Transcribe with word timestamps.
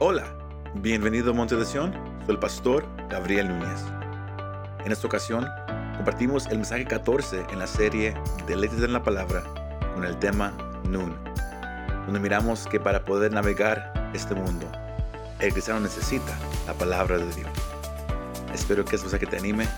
Hola, 0.00 0.26
bienvenido 0.74 1.30
a 1.30 1.34
Monte 1.34 1.54
de 1.54 1.64
Sion, 1.64 1.92
soy 2.26 2.34
el 2.34 2.40
pastor 2.40 2.84
Gabriel 3.08 3.46
Núñez. 3.46 3.80
En 4.84 4.90
esta 4.90 5.06
ocasión 5.06 5.46
compartimos 5.94 6.46
el 6.46 6.56
mensaje 6.56 6.84
14 6.84 7.46
en 7.52 7.60
la 7.60 7.68
serie 7.68 8.12
Deleites 8.48 8.82
en 8.82 8.92
la 8.92 9.04
Palabra 9.04 9.44
con 9.94 10.04
el 10.04 10.18
tema 10.18 10.50
Nun, 10.88 11.16
donde 12.06 12.18
miramos 12.18 12.66
que 12.66 12.80
para 12.80 13.04
poder 13.04 13.32
navegar 13.32 14.10
este 14.12 14.34
mundo, 14.34 14.66
el 15.38 15.52
cristiano 15.52 15.78
necesita 15.78 16.36
la 16.66 16.74
palabra 16.74 17.18
de 17.18 17.32
Dios. 17.32 17.50
Espero 18.52 18.84
que 18.84 18.96
este 18.96 19.04
mensaje 19.04 19.26
te 19.26 19.36
anime 19.36 19.68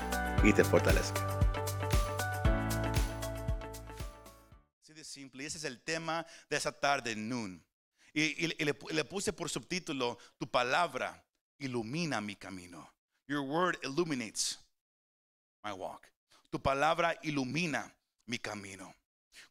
y 0.42 0.50
te 0.54 0.64
fortalezca. 0.64 1.20
Así 4.82 4.94
de 4.94 5.04
simple. 5.04 5.44
Ese 5.44 5.58
es 5.58 5.64
el 5.64 5.82
tema 5.82 6.24
de 6.48 6.56
esa 6.56 6.72
tarde, 6.72 7.14
Nun. 7.14 7.62
Y, 8.18 8.46
le, 8.64 8.74
le 8.92 9.04
puse 9.04 9.30
por 9.34 9.50
subtítulo, 9.50 10.16
tu 10.38 10.46
palabra 10.50 11.22
ilumina 11.58 12.18
mi 12.22 12.34
camino. 12.34 12.90
Your 13.28 13.42
word 13.42 13.76
illuminates 13.82 14.58
my 15.62 15.72
walk. 15.72 16.10
Tu 16.50 16.58
palabra 16.58 17.14
ilumina 17.22 17.92
mi 18.26 18.38
camino. 18.38 18.94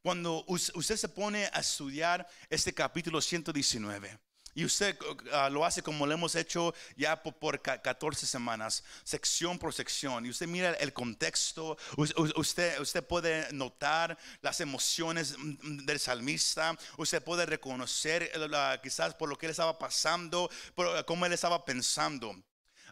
Cuando 0.02 0.44
us- 0.48 0.72
usted 0.74 0.98
se 0.98 1.08
pone 1.08 1.46
a 1.54 1.60
estudiar 1.60 2.28
este 2.50 2.74
capítulo 2.74 3.22
119, 3.22 4.18
y 4.56 4.66
usted 4.66 4.98
ah, 5.34 5.50
lo 5.50 5.66
hace 5.66 5.84
como 5.84 6.08
lo 6.08 6.14
hemos 6.14 6.34
hecho 6.36 6.74
ya 6.96 7.22
po- 7.22 7.32
por, 7.34 7.62
ca- 7.62 7.82
14 7.82 8.26
semanas, 8.26 8.84
sección 9.04 9.60
por 9.60 9.74
sección, 9.74 10.26
y 10.26 10.30
usted 10.30 10.48
mira 10.48 10.72
el 10.74 10.94
contexto, 10.94 11.78
us- 11.98 12.14
us- 12.18 12.34
usted, 12.36 12.80
usted 12.80 13.06
puede 13.06 13.52
notar 13.54 14.18
las 14.42 14.62
emociones 14.62 15.36
mm, 15.38 15.86
del 15.86 16.00
salmista, 16.00 16.76
usted 16.98 17.22
puede 17.24 17.46
reconocer 17.46 18.32
eh, 18.34 18.80
quizás 18.82 19.14
por 19.14 19.30
lo 19.30 19.38
que 19.38 19.46
él 19.46 19.52
estaba 19.52 19.78
pasando, 19.78 20.50
por 20.74 21.06
cómo 21.06 21.26
él 21.26 21.34
estaba 21.34 21.64
pensando. 21.66 22.34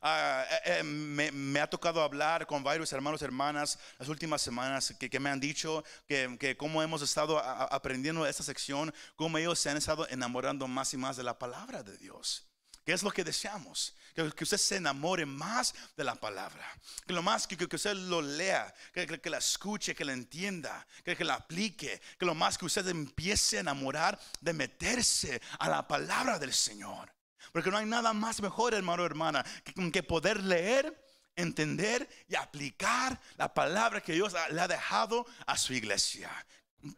Ah, 0.06 0.46
eh, 0.66 0.80
eh, 0.80 0.84
me, 0.84 1.60
ha 1.62 1.70
tocado 1.70 2.02
hablar 2.04 2.46
con 2.46 2.62
varios 2.62 2.92
hermanos 2.92 3.22
y 3.22 3.24
hermanas 3.24 3.80
las 3.98 4.10
últimas 4.10 4.42
semanas 4.42 4.94
que, 5.00 5.20
me 5.20 5.30
han 5.30 5.40
dicho 5.40 5.82
que, 6.06 6.36
que 6.38 6.58
cómo 6.58 6.84
hemos 6.84 7.02
estado 7.02 7.40
a- 7.40 7.64
aprendiendo 7.64 8.28
esta 8.28 8.44
sección, 8.44 8.94
cómo 9.16 9.38
ellos 9.38 9.58
se 9.58 9.70
han 9.70 9.78
estado 9.78 10.06
enamorando 10.10 10.68
más 10.68 10.94
y 10.94 10.98
más 10.98 11.16
de 11.16 11.24
la 11.24 11.40
palabra 11.40 11.84
de 11.84 11.98
Dios. 11.98 12.46
¿Qué 12.86 12.92
es 12.92 13.02
lo 13.02 13.12
que 13.12 13.24
deseamos? 13.24 13.96
Que, 14.14 14.30
que 14.34 14.44
usted 14.44 14.58
se 14.58 14.76
enamore 14.76 15.26
más 15.26 15.74
de 15.96 16.04
la 16.04 16.16
palabra. 16.16 16.68
Que 17.08 17.14
lo 17.14 17.24
más 17.24 17.48
que, 17.48 17.56
que- 17.56 17.74
usted 17.74 17.94
lo 17.96 18.22
lea, 18.22 18.76
que, 18.94 19.08
que- 19.08 19.30
la 19.30 19.38
escuche, 19.38 19.96
que 19.96 20.04
la 20.04 20.12
entienda, 20.12 20.86
que 21.06 21.24
la 21.24 21.36
aplique. 21.36 22.02
Que 22.20 22.26
lo 22.26 22.36
más 22.36 22.58
que 22.58 22.66
usted 22.66 22.86
empiece 22.90 23.56
a 23.56 23.62
enamorar 23.62 24.20
de 24.42 24.52
meterse 24.52 25.42
a 25.60 25.70
la 25.70 25.88
palabra 25.88 26.40
del 26.40 26.54
Señor. 26.54 27.13
Porque 27.54 27.70
no 27.70 27.78
hay 27.78 27.86
nada 27.86 28.14
más 28.14 28.42
mejor, 28.42 28.74
hermano 28.74 29.06
hermana, 29.06 29.46
que, 29.64 29.92
que 29.92 30.04
poder 30.04 30.44
leer, 30.44 31.00
entender 31.36 32.10
y 32.28 32.36
aplicar 32.36 33.20
la 33.38 33.54
palabra 33.54 34.02
que 34.02 34.14
Dios 34.14 34.34
le 34.50 34.60
ha 34.60 34.68
dejado 34.68 35.26
a 35.46 35.56
su 35.56 35.72
iglesia. 35.74 36.32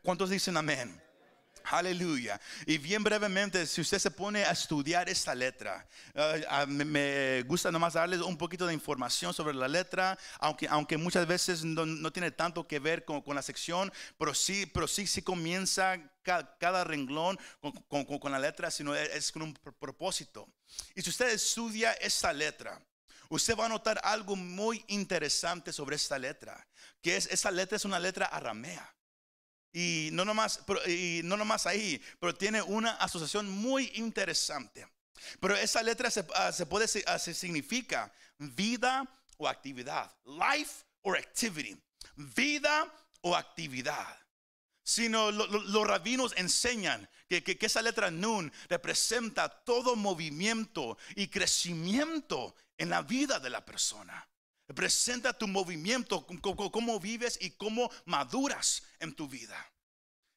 ¿Cuántos 0.02 0.30
dicen 0.30 0.56
amén? 0.56 1.00
Aleluya. 1.66 2.40
Y 2.66 2.78
bien 2.78 3.04
brevemente, 3.04 3.66
si 3.66 3.82
usted 3.82 4.00
se 4.00 4.12
pone 4.12 4.46
a 4.46 4.52
estudiar 4.52 5.10
esta 5.10 5.36
letra, 5.36 5.86
eh, 6.14 6.46
me, 6.68 6.86
me 6.86 7.44
gusta 7.44 7.70
nomás 7.70 7.94
darles 7.94 8.22
un 8.22 8.38
poquito 8.38 8.66
de 8.66 8.74
información 8.74 9.34
sobre 9.34 9.56
la 9.56 9.68
letra, 9.68 10.18
aunque, 10.40 10.68
aunque 10.70 10.96
muchas 10.96 11.28
veces 11.28 11.66
no, 11.66 11.86
no 11.86 12.14
tiene 12.14 12.32
tanto 12.32 12.66
que 12.66 12.80
ver 12.80 13.04
con, 13.04 13.22
con 13.22 13.36
la 13.36 13.42
sección, 13.42 13.92
pero 14.18 14.34
sí, 14.34 14.66
pero 14.68 14.88
sí, 14.88 15.06
sí 15.06 15.22
comienza 15.22 16.00
ca- 16.26 16.58
cada, 16.60 16.84
renglón 16.84 17.40
con, 17.88 18.04
con- 18.20 18.32
la 18.32 18.40
letra, 18.40 18.70
sino 18.70 18.94
es, 18.94 19.10
es 19.16 19.32
con 19.32 19.44
un 19.44 19.54
pr- 19.56 19.74
propósito. 19.80 20.50
Y 20.96 21.02
si 21.02 21.10
usted 21.10 21.30
estudia 21.30 21.94
esta 21.94 22.34
letra, 22.34 22.82
usted 23.30 23.56
va 23.56 23.68
a 23.68 23.70
notar 23.70 24.02
algo 24.04 24.36
muy 24.36 24.84
interesante 24.88 25.72
sobre 25.72 25.96
esta 25.96 26.20
letra, 26.20 26.68
que 27.02 27.16
es, 27.16 27.28
esta 27.28 27.52
letra 27.52 27.78
es 27.78 27.86
una 27.86 28.00
letra 28.00 28.26
aramea. 28.26 28.92
Y 29.72 30.10
no 30.14 30.24
nomás, 30.26 30.62
y 30.88 31.22
no 31.24 31.36
nomás 31.38 31.66
ahí, 31.66 32.02
pero 32.20 32.34
tiene 32.34 32.62
una 32.62 32.92
asociación 32.92 33.50
muy 33.50 33.92
interesante. 33.96 34.88
Pero 35.40 35.56
esa 35.56 35.82
letra 35.84 36.10
se, 36.10 36.26
ah, 36.34 36.52
se 36.52 36.66
puede, 36.66 36.88
ah, 37.08 37.20
se 37.20 37.34
significa 37.34 38.12
vida 38.38 39.06
o 39.38 39.48
actividad. 39.48 40.14
Life 40.26 40.84
or 41.02 41.18
activity. 41.18 41.76
Vida 42.16 42.90
o 43.22 43.36
actividad. 43.36 44.18
Sino 44.88 45.32
lo- 45.32 45.48
lo- 45.48 45.64
los 45.64 45.88
rabinos 45.88 46.34
enseñan 46.38 47.10
que, 47.28 47.44
que- 47.44 47.58
esa 47.66 47.82
letra 47.82 48.12
Nun 48.12 48.52
representa 48.70 49.50
todo 49.50 49.96
movimiento 49.96 50.98
y 51.16 51.28
crecimiento 51.28 52.56
en 52.78 52.92
la 52.92 53.02
vida 53.02 53.40
de 53.40 53.50
la 53.50 53.66
persona. 53.66 54.30
Representa 54.68 55.34
tu 55.34 55.48
movimiento, 55.48 56.24
c- 56.30 56.36
c- 56.36 56.72
cómo 56.72 57.00
vives 57.00 57.38
y 57.42 57.50
cómo 57.52 57.90
maduras 58.06 58.84
en 59.00 59.14
tu 59.16 59.28
vida. 59.28 59.58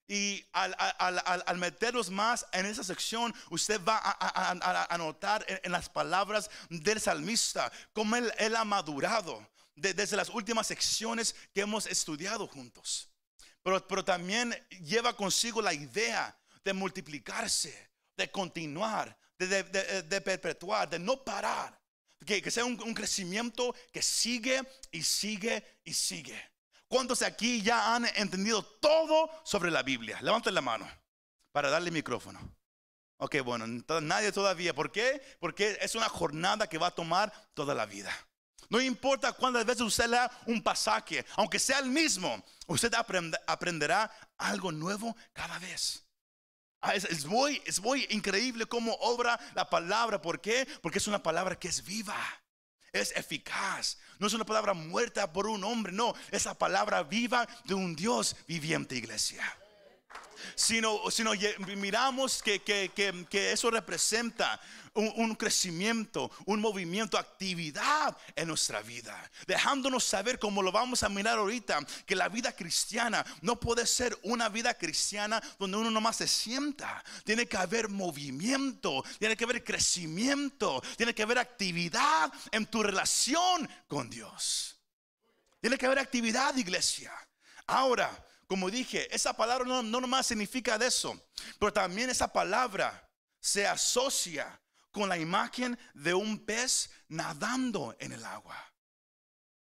Y 0.08 0.42
al, 0.52 0.74
al- 0.78 1.22
al- 1.26 1.44
al 1.46 1.58
meterlos 1.58 2.08
más 2.08 2.46
en 2.52 2.64
esa 2.64 2.82
sección, 2.82 3.34
usted 3.50 3.78
va 3.84 3.98
a, 3.98 4.10
a- 4.12 4.52
a- 4.52 4.94
a- 4.94 4.96
notar 4.98 5.44
en, 5.46 5.70
las 5.72 5.90
palabras 5.90 6.48
del 6.70 6.98
salmista 6.98 7.70
cómo 7.92 8.16
él, 8.16 8.56
ha 8.56 8.64
madurado 8.64 9.46
de- 9.76 9.92
desde 9.92 10.16
las 10.16 10.30
últimas 10.30 10.66
secciones 10.66 11.34
que 11.52 11.60
hemos 11.60 11.84
estudiado 11.86 12.46
juntos. 12.46 13.07
Pero, 13.88 14.04
también 14.04 14.54
lleva 14.82 15.16
consigo 15.16 15.60
la 15.60 15.74
idea 15.74 16.36
de 16.64 16.72
multiplicarse, 16.72 17.90
de 18.16 18.30
continuar, 18.30 19.16
de, 19.38 19.62
de 20.02 20.20
perpetuar, 20.20 20.88
de 20.88 20.98
no 20.98 21.22
parar. 21.22 21.78
Que, 22.26 22.50
sea 22.50 22.64
un, 22.64 22.94
crecimiento 22.94 23.74
que 23.92 24.02
sigue 24.02 24.62
y 24.90 25.02
sigue 25.02 25.80
y 25.84 25.94
sigue. 25.94 26.38
¿Cuántos 26.88 27.22
aquí 27.22 27.62
ya 27.62 27.94
han 27.94 28.06
entendido 28.16 28.62
todo 28.62 29.30
sobre 29.44 29.70
la 29.70 29.82
Biblia? 29.82 30.18
Levanten 30.20 30.54
la 30.54 30.60
mano 30.60 30.90
para 31.52 31.70
darle 31.70 31.90
micrófono. 31.90 32.40
Ok, 33.18 33.36
bueno, 33.42 33.66
nadie 34.00 34.32
todavía. 34.32 34.74
¿Por 34.74 34.90
qué? 34.90 35.22
Porque 35.40 35.78
es 35.80 35.94
una 35.94 36.08
jornada 36.08 36.68
que 36.68 36.78
va 36.78 36.88
a 36.88 36.94
tomar 36.94 37.32
toda 37.54 37.74
la 37.74 37.86
vida. 37.86 38.12
No 38.70 38.80
importa 38.80 39.32
cuántas 39.32 39.64
veces 39.64 39.82
usted 39.82 40.08
lea 40.08 40.30
un 40.46 40.62
pasaje, 40.62 41.24
aunque 41.36 41.58
sea 41.58 41.78
el 41.78 41.86
mismo, 41.90 42.44
usted 42.66 42.92
aprend- 42.92 43.38
aprenderá 43.46 44.10
algo 44.36 44.70
nuevo 44.72 45.16
cada 45.32 45.58
vez. 45.58 46.04
Ah, 46.80 46.94
Es, 46.94 47.24
muy, 47.24 47.60
muy 47.82 48.06
increíble 48.10 48.66
cómo 48.66 48.92
obra 49.00 49.38
la 49.54 49.68
palabra. 49.68 50.20
¿Por 50.20 50.40
qué? 50.40 50.66
Porque 50.82 50.98
es 50.98 51.06
una 51.08 51.22
palabra 51.22 51.58
que 51.58 51.68
es 51.68 51.82
viva. 51.82 52.16
Es 52.92 53.12
eficaz. 53.16 53.98
No 54.18 54.26
es 54.26 54.32
una 54.34 54.44
palabra 54.46 54.74
muerta 54.74 55.32
por 55.32 55.46
un 55.46 55.64
hombre. 55.64 55.92
No, 55.92 56.14
es 56.30 56.44
la 56.44 56.54
palabra 56.54 57.02
viva 57.02 57.48
de 57.64 57.74
un 57.74 57.96
Dios 57.96 58.36
viviente, 58.46 58.94
iglesia 58.96 59.42
sino 60.54 61.34
ye- 61.34 61.56
miramos 61.76 62.42
que, 62.42 62.60
que- 62.62 62.90
que- 62.94 63.26
que 63.28 63.52
eso 63.52 63.70
representa 63.70 64.60
un, 64.94 65.12
un 65.16 65.34
crecimiento, 65.36 66.30
un 66.46 66.60
movimiento, 66.60 67.18
actividad 67.18 68.16
en 68.34 68.48
nuestra 68.48 68.82
vida, 68.82 69.30
dejándonos 69.46 70.02
saber, 70.02 70.38
como 70.38 70.62
lo 70.62 70.72
vamos 70.72 71.02
a 71.02 71.08
mirar 71.08 71.38
ahorita, 71.38 71.78
que 72.04 72.16
la 72.16 72.28
vida 72.28 72.50
cristiana 72.52 73.24
no 73.42 73.60
puede 73.60 73.86
ser 73.86 74.18
una 74.22 74.48
vida 74.48 74.74
cristiana 74.74 75.40
donde 75.58 75.76
uno 75.76 75.90
nomás 75.90 76.16
se 76.16 76.26
sienta, 76.26 77.04
tiene 77.24 77.46
que 77.46 77.56
haber 77.56 77.88
movimiento, 77.88 79.04
tiene 79.18 79.36
que 79.36 79.44
haber 79.44 79.62
crecimiento, 79.62 80.82
tiene 80.96 81.14
que 81.14 81.22
haber 81.22 81.38
actividad 81.38 82.32
en 82.50 82.66
tu 82.66 82.82
relación 82.82 83.68
con 83.86 84.10
Dios. 84.10 84.76
Tiene 85.60 85.76
que 85.78 85.86
haber 85.86 85.98
actividad, 85.98 86.56
iglesia. 86.56 87.12
Ahora, 87.66 88.10
como 88.48 88.70
dije, 88.70 89.14
esa 89.14 89.34
palabra 89.34 89.66
no, 89.66 89.82
no 89.82 90.00
nomás 90.00 90.26
significa 90.26 90.76
eso, 90.76 91.20
pero 91.58 91.70
también 91.70 92.08
esa 92.08 92.32
palabra 92.32 93.06
se 93.38 93.66
asocia 93.66 94.60
con 94.90 95.08
la 95.08 95.18
imagen 95.18 95.78
de 95.92 96.14
un 96.14 96.44
pez 96.44 96.90
nadando 97.08 97.94
en 98.00 98.12
el 98.12 98.24
agua. 98.24 98.56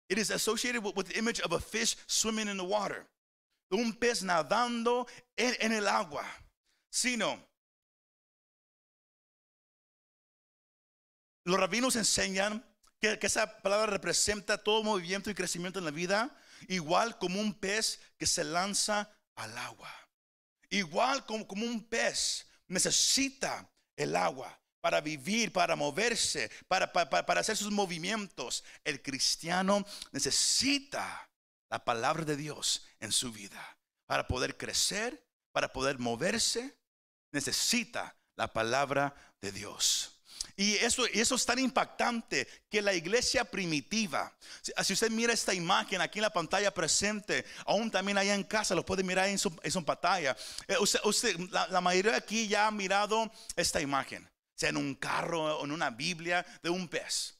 It 0.09 0.17
is 0.17 0.31
associated 0.31 0.83
with, 0.83 1.07
the 1.07 1.17
image 1.17 1.39
of 1.41 1.53
a 1.53 1.59
fish 1.59 1.95
swimming 2.07 2.47
in 2.47 2.57
the 2.57 2.63
water. 2.63 3.07
Un 3.71 3.93
pez 3.93 4.23
nadando 4.23 5.07
en, 5.37 5.71
el 5.71 5.87
agua. 5.87 6.25
Sino, 6.91 7.39
los 11.45 11.59
rabinos 11.59 11.95
enseñan 11.95 12.63
que 12.99 13.19
esa 13.21 13.61
palabra 13.61 13.87
representa 13.87 14.57
todo 14.57 14.83
movimiento 14.83 15.29
y 15.29 15.35
crecimiento 15.35 15.79
en 15.79 15.85
la 15.85 15.91
vida, 15.91 16.35
igual 16.69 17.17
como 17.17 17.39
un 17.39 17.53
pez 17.53 17.99
que 18.17 18.25
se 18.25 18.43
lanza 18.43 19.09
al 19.35 19.57
agua. 19.57 19.93
Igual 20.69 21.25
como, 21.25 21.47
como 21.47 21.65
un 21.65 21.83
pez 21.87 22.47
necesita 22.67 23.69
el 23.95 24.15
agua 24.15 24.59
para 24.81 25.01
vivir, 25.01 25.53
para 25.53 25.75
moverse, 25.75 26.51
para, 26.67 26.91
para, 26.91 27.25
para- 27.25 27.41
hacer 27.41 27.55
sus 27.55 27.71
movimientos. 27.71 28.63
El 28.83 29.01
cristiano 29.01 29.85
necesita 30.11 31.29
la 31.69 31.83
palabra 31.85 32.25
de 32.25 32.35
Dios 32.35 32.85
en 32.99 33.11
su 33.11 33.31
vida 33.31 33.77
para 34.05 34.27
poder 34.27 34.57
crecer, 34.57 35.25
para 35.51 35.71
poder 35.71 35.99
moverse. 35.99 36.77
Necesita 37.31 38.15
la 38.35 38.51
palabra 38.51 39.15
de 39.41 39.51
Dios. 39.51 40.12
Y 40.55 40.75
eso, 40.75 41.05
eso 41.07 41.35
es 41.35 41.45
tan 41.45 41.57
impactante 41.57 42.47
que 42.69 42.81
la 42.81 42.93
iglesia 42.93 43.43
primitiva, 43.43 44.31
si, 44.61 44.93
usted 44.93 45.09
mira 45.09 45.33
esta 45.33 45.53
imagen 45.53 45.99
aquí 45.99 46.19
en 46.19 46.23
la 46.23 46.33
pantalla 46.33 46.71
presente, 46.73 47.43
aún 47.65 47.89
también 47.89 48.17
allá 48.19 48.35
en 48.35 48.43
casa, 48.43 48.75
lo 48.75 48.85
puede 48.85 49.03
mirar 49.03 49.27
en 49.29 49.39
su, 49.39 49.51
en 49.63 49.71
su 49.71 49.83
pantalla. 49.83 50.37
Eh, 50.67 50.77
usted, 50.79 50.99
usted- 51.05 51.39
la, 51.49 51.67
la 51.69 51.81
mayoría 51.81 52.15
aquí 52.15 52.47
ya 52.47 52.67
ha 52.67 52.71
mirado 52.71 53.31
esta 53.55 53.81
imagen, 53.81 54.29
sea 54.55 54.69
en 54.69 54.77
un 54.77 54.93
carro 54.93 55.57
o 55.57 55.65
en 55.65 55.71
una 55.71 55.89
Biblia 55.89 56.45
de 56.61 56.69
un 56.69 56.87
pez. 56.87 57.35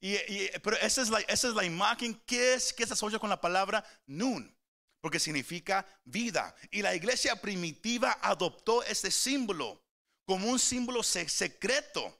Y, 0.00 0.14
y- 0.14 0.50
pero 0.62 0.76
esa 0.78 1.02
es, 1.02 1.10
la, 1.10 1.20
esa 1.20 1.48
es 1.48 1.54
la 1.54 1.64
imagen 1.64 2.14
que, 2.26 2.54
es, 2.54 2.72
que 2.72 2.86
se 2.86 2.94
asocia 2.94 3.18
con 3.18 3.28
la 3.28 3.40
palabra 3.40 3.84
nun, 4.06 4.56
porque 5.02 5.20
significa 5.20 5.86
vida. 6.04 6.54
Y 6.70 6.80
la 6.80 6.94
iglesia 6.94 7.36
primitiva 7.40 8.18
adoptó 8.22 8.82
este 8.82 9.10
símbolo 9.10 9.82
como 10.24 10.48
un 10.48 10.58
símbolo 10.58 11.02
se- 11.02 11.28
secreto 11.28 12.18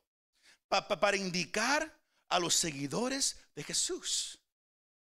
pa- 0.68 0.86
pa- 0.88 1.00
para 1.00 1.16
indicar 1.16 1.98
a 2.28 2.38
los 2.38 2.54
seguidores 2.54 3.36
de 3.54 3.62
Jesús. 3.64 4.40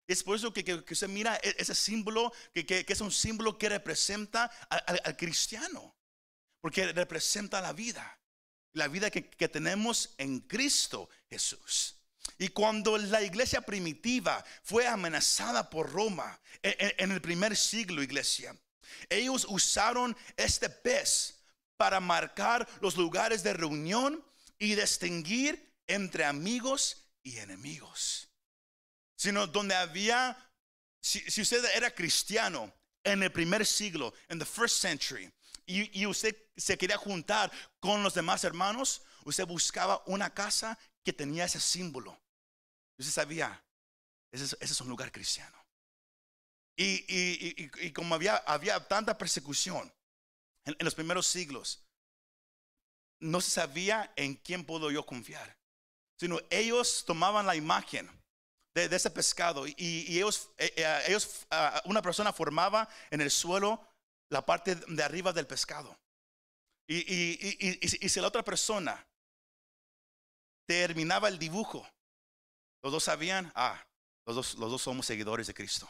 Es 0.08 0.24
por 0.24 0.36
eso 0.36 0.52
que, 0.52 0.64
que- 0.64 0.74
usted 0.94 1.08
mira 1.08 1.40
e- 1.42 1.56
ese 1.58 1.76
símbolo, 1.76 2.34
que, 2.54 2.86
es 2.88 3.02
un 3.02 3.12
símbolo 3.12 3.58
que 3.58 3.70
representa 3.70 4.46
al- 4.70 5.02
cristiano, 5.18 5.96
porque 6.62 6.92
representa 6.94 7.62
la 7.62 7.74
vida 7.74 8.20
la 8.76 8.88
vida 8.88 9.12
que, 9.12 9.22
tenemos 9.48 10.16
en 10.18 10.40
Cristo 10.40 11.08
Jesús. 11.30 11.96
Y 12.40 12.48
cuando 12.48 12.98
la 12.98 13.22
iglesia 13.22 13.62
primitiva 13.62 14.44
fue 14.64 14.88
amenazada 14.88 15.70
por 15.70 15.92
Roma 15.92 16.40
en, 16.64 16.76
en- 16.80 16.94
en 16.98 17.12
el 17.12 17.22
primer 17.22 17.56
siglo, 17.56 18.02
iglesia, 18.02 18.58
ellos 19.10 19.46
usaron 19.48 20.18
este 20.36 20.70
pez 20.70 21.36
para 21.78 22.00
marcar 22.00 22.68
los 22.82 22.98
lugares 22.98 23.44
de 23.44 23.54
reunión 23.54 24.26
y 24.60 24.76
distinguir 24.76 25.74
entre 25.88 26.26
amigos 26.26 27.10
y 27.24 27.38
enemigos. 27.38 28.30
Sino 29.16 29.48
donde 29.48 29.76
había, 29.76 30.38
si, 31.02 31.20
si 31.32 31.42
usted 31.42 31.64
era 31.76 31.94
cristiano 31.94 32.74
en 33.04 33.24
el 33.24 33.32
primer 33.32 33.66
siglo, 33.66 34.14
en 34.30 34.40
the 34.40 34.46
first 34.46 34.82
century, 34.82 35.32
y, 35.66 36.02
y 36.02 36.06
usted 36.06 36.36
se 36.58 36.78
quería 36.78 36.98
juntar 36.98 37.52
con 37.80 38.04
los 38.04 38.14
demás 38.14 38.44
hermanos, 38.44 39.02
usted 39.26 39.46
buscaba 39.46 40.04
una 40.08 40.34
casa 40.34 40.78
que 41.04 41.14
tenía 41.14 41.46
ese 41.46 41.60
símbolo. 41.60 42.20
Usted 42.98 43.12
sabía, 43.14 43.64
ese 44.32 44.46
es, 44.46 44.58
ese 44.60 44.74
es 44.74 44.82
un 44.82 44.90
lugar 44.90 45.12
cristiano. 45.12 45.58
Y- 46.76 47.06
y- 47.08 47.56
y- 47.64 47.88
y 47.88 47.94
como 47.94 48.16
había, 48.16 48.38
había 48.38 48.88
tanta 48.88 49.18
persecución 49.18 49.94
en, 50.66 50.76
en 50.80 50.86
los 50.86 50.96
primeros 50.96 51.28
siglos, 51.28 51.83
no 53.24 53.42
se 53.42 53.52
sabía 53.52 54.12
en 54.16 54.36
quién 54.36 54.66
puedo 54.66 54.92
yo 54.92 55.06
confiar. 55.06 55.58
Sino 56.20 56.40
ellos 56.50 57.04
tomaban 57.06 57.46
la 57.46 57.56
imagen 57.56 58.10
de, 58.76 58.86
ese 58.86 59.10
pescado 59.10 59.68
y, 59.68 59.74
ellos, 60.18 60.50
eh, 60.58 60.74
eh, 60.76 61.04
ellos 61.08 61.46
una 61.86 62.02
persona 62.02 62.34
formaba 62.34 62.88
en 63.12 63.22
el 63.22 63.32
suelo 63.32 63.82
la 64.30 64.46
parte 64.46 64.76
de 64.76 65.04
arriba 65.04 65.32
del 65.32 65.48
pescado. 65.48 65.98
Y, 66.88 66.98
y- 66.98 67.78
y- 68.02 68.10
si 68.10 68.20
la 68.20 68.28
otra 68.28 68.44
persona 68.44 69.06
terminaba 70.68 71.30
el 71.30 71.40
dibujo, 71.40 71.88
los 72.84 72.92
dos 72.92 73.04
sabían, 73.06 73.52
ah, 73.56 73.82
los 74.26 74.36
dos, 74.36 74.56
los 74.56 74.72
dos 74.72 74.82
somos 74.82 75.06
seguidores 75.06 75.48
de 75.48 75.54
Cristo. 75.54 75.88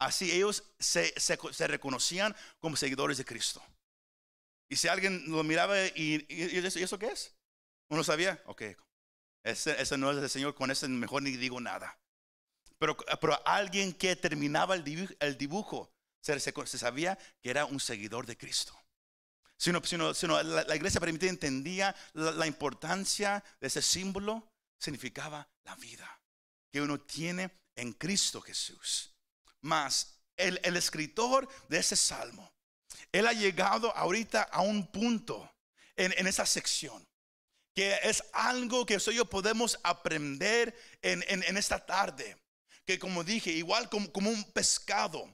Así 0.00 0.32
ellos 0.32 0.64
se- 0.78 1.14
se 1.20 1.66
reconocían 1.66 2.34
como 2.58 2.76
seguidores 2.76 3.18
de 3.18 3.24
Cristo. 3.24 3.62
Y 4.70 4.76
si 4.76 4.88
alguien 4.88 5.24
lo 5.26 5.42
miraba 5.42 5.84
y, 5.88 6.24
y- 6.28 6.56
eso, 6.64 6.78
¿y 6.78 6.82
eso 6.84 6.98
qué 6.98 7.08
es? 7.08 7.34
Uno 7.90 8.04
sabía, 8.04 8.40
ok, 8.46 8.62
ese, 9.42 9.98
no 9.98 10.12
es 10.12 10.18
el 10.18 10.30
Señor, 10.30 10.54
con 10.54 10.70
ese 10.70 10.86
mejor 10.88 11.22
ni 11.22 11.32
digo 11.32 11.60
nada. 11.60 11.98
Pero, 12.78 12.96
pero 13.20 13.46
alguien 13.46 13.92
que 13.92 14.14
terminaba 14.16 14.76
el 14.76 15.36
dibujo, 15.36 15.92
se, 16.22 16.38
sabía 16.40 17.18
que 17.42 17.50
era 17.50 17.64
un 17.64 17.80
seguidor 17.80 18.26
de 18.26 18.38
Cristo. 18.38 18.72
Sino, 19.56 19.84
sino, 19.84 20.14
sino 20.14 20.42
la, 20.42 20.74
iglesia 20.74 21.00
primitiva 21.00 21.28
entendía 21.28 21.94
la, 22.14 22.30
la 22.30 22.46
importancia 22.46 23.44
de 23.60 23.66
ese 23.66 23.82
símbolo, 23.82 24.48
significaba 24.78 25.46
la 25.64 25.74
vida 25.76 26.22
que 26.72 26.80
uno 26.80 27.00
tiene 27.00 27.50
en 27.74 27.92
Cristo 27.92 28.40
Jesús. 28.40 29.12
El, 30.36 30.58
el 30.62 30.76
escritor 30.76 31.48
de 31.68 31.78
ese 31.78 31.96
salmo, 31.96 32.50
él 33.12 33.26
ha 33.26 33.32
llegado 33.32 33.94
ahorita 33.96 34.42
a 34.42 34.60
un 34.62 34.86
punto 34.86 35.50
en, 35.96 36.14
en 36.16 36.26
esa 36.26 36.46
sección 36.46 37.06
que 37.74 37.98
es 38.02 38.22
algo 38.32 38.84
que 38.84 38.96
usted 38.96 39.12
y 39.12 39.16
yo 39.16 39.24
podemos 39.26 39.78
aprender 39.84 40.76
en, 41.02 41.24
en- 41.28 41.56
esta 41.56 41.78
tarde. 41.86 42.36
Que 42.84 42.98
como 42.98 43.22
dije, 43.22 43.52
igual 43.52 43.88
como, 43.88 44.10
como 44.10 44.28
un 44.28 44.42
pescado 44.52 45.32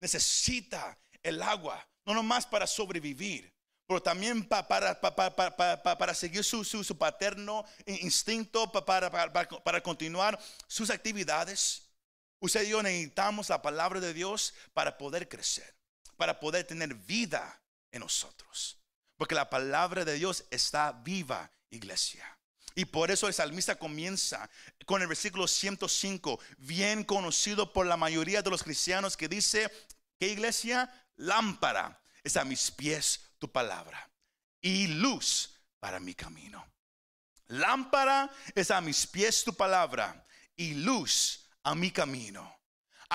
necesita 0.00 0.98
el 1.22 1.42
agua, 1.42 1.86
no 2.06 2.14
nomás 2.14 2.46
para 2.46 2.66
sobrevivir, 2.66 3.52
pero 3.86 4.02
también 4.02 4.44
pa- 4.48 4.66
para, 4.66 4.98
pa- 4.98 5.14
pa- 5.14 5.34
pa- 5.36 5.54
pa- 5.54 5.82
pa- 5.82 5.98
para 5.98 6.14
seguir 6.14 6.42
su, 6.42 6.64
su, 6.64 6.82
su 6.82 6.96
paterno 6.96 7.64
instinto, 7.86 8.70
pa- 8.72 8.84
para, 8.84 9.10
para, 9.10 9.32
para, 9.32 9.48
para 9.62 9.82
continuar 9.82 10.38
sus 10.66 10.88
actividades. 10.90 11.82
Usted 12.40 12.62
y 12.64 12.70
yo 12.70 12.82
necesitamos 12.82 13.48
la 13.50 13.60
palabra 13.60 14.00
de 14.00 14.14
Dios 14.14 14.54
para 14.72 14.96
poder 14.96 15.28
crecer, 15.28 15.74
para 16.16 16.40
poder 16.40 16.64
tener 16.66 16.94
vida 16.94 17.60
en 17.92 18.00
nosotros. 18.00 18.78
Porque 19.16 19.34
la 19.34 19.48
palabra 19.48 20.04
de 20.04 20.14
Dios 20.14 20.44
está 20.50 20.92
viva, 20.92 21.50
iglesia. 21.70 22.26
Y 22.74 22.84
por 22.86 23.10
eso 23.10 23.28
el 23.28 23.34
salmista 23.34 23.76
comienza 23.76 24.50
con 24.84 25.00
el 25.00 25.08
versículo 25.08 25.46
105, 25.46 26.40
bien 26.58 27.04
conocido 27.04 27.72
por 27.72 27.86
la 27.86 27.96
mayoría 27.96 28.42
de 28.42 28.50
los 28.50 28.64
cristianos, 28.64 29.16
que 29.16 29.28
dice, 29.28 29.70
¿qué 30.18 30.28
iglesia? 30.28 30.92
Lámpara 31.16 32.00
es 32.24 32.36
a 32.36 32.44
mis 32.44 32.70
pies 32.72 33.20
tu 33.38 33.50
palabra 33.50 34.10
y 34.60 34.88
luz 34.88 35.50
para 35.78 36.00
mi 36.00 36.14
camino. 36.14 36.66
Lámpara 37.48 38.30
es 38.54 38.70
a 38.70 38.80
mis 38.80 39.06
pies 39.06 39.44
tu 39.44 39.54
palabra 39.54 40.26
y 40.56 40.74
luz 40.74 41.46
a 41.62 41.74
mi 41.74 41.90
camino. 41.90 42.53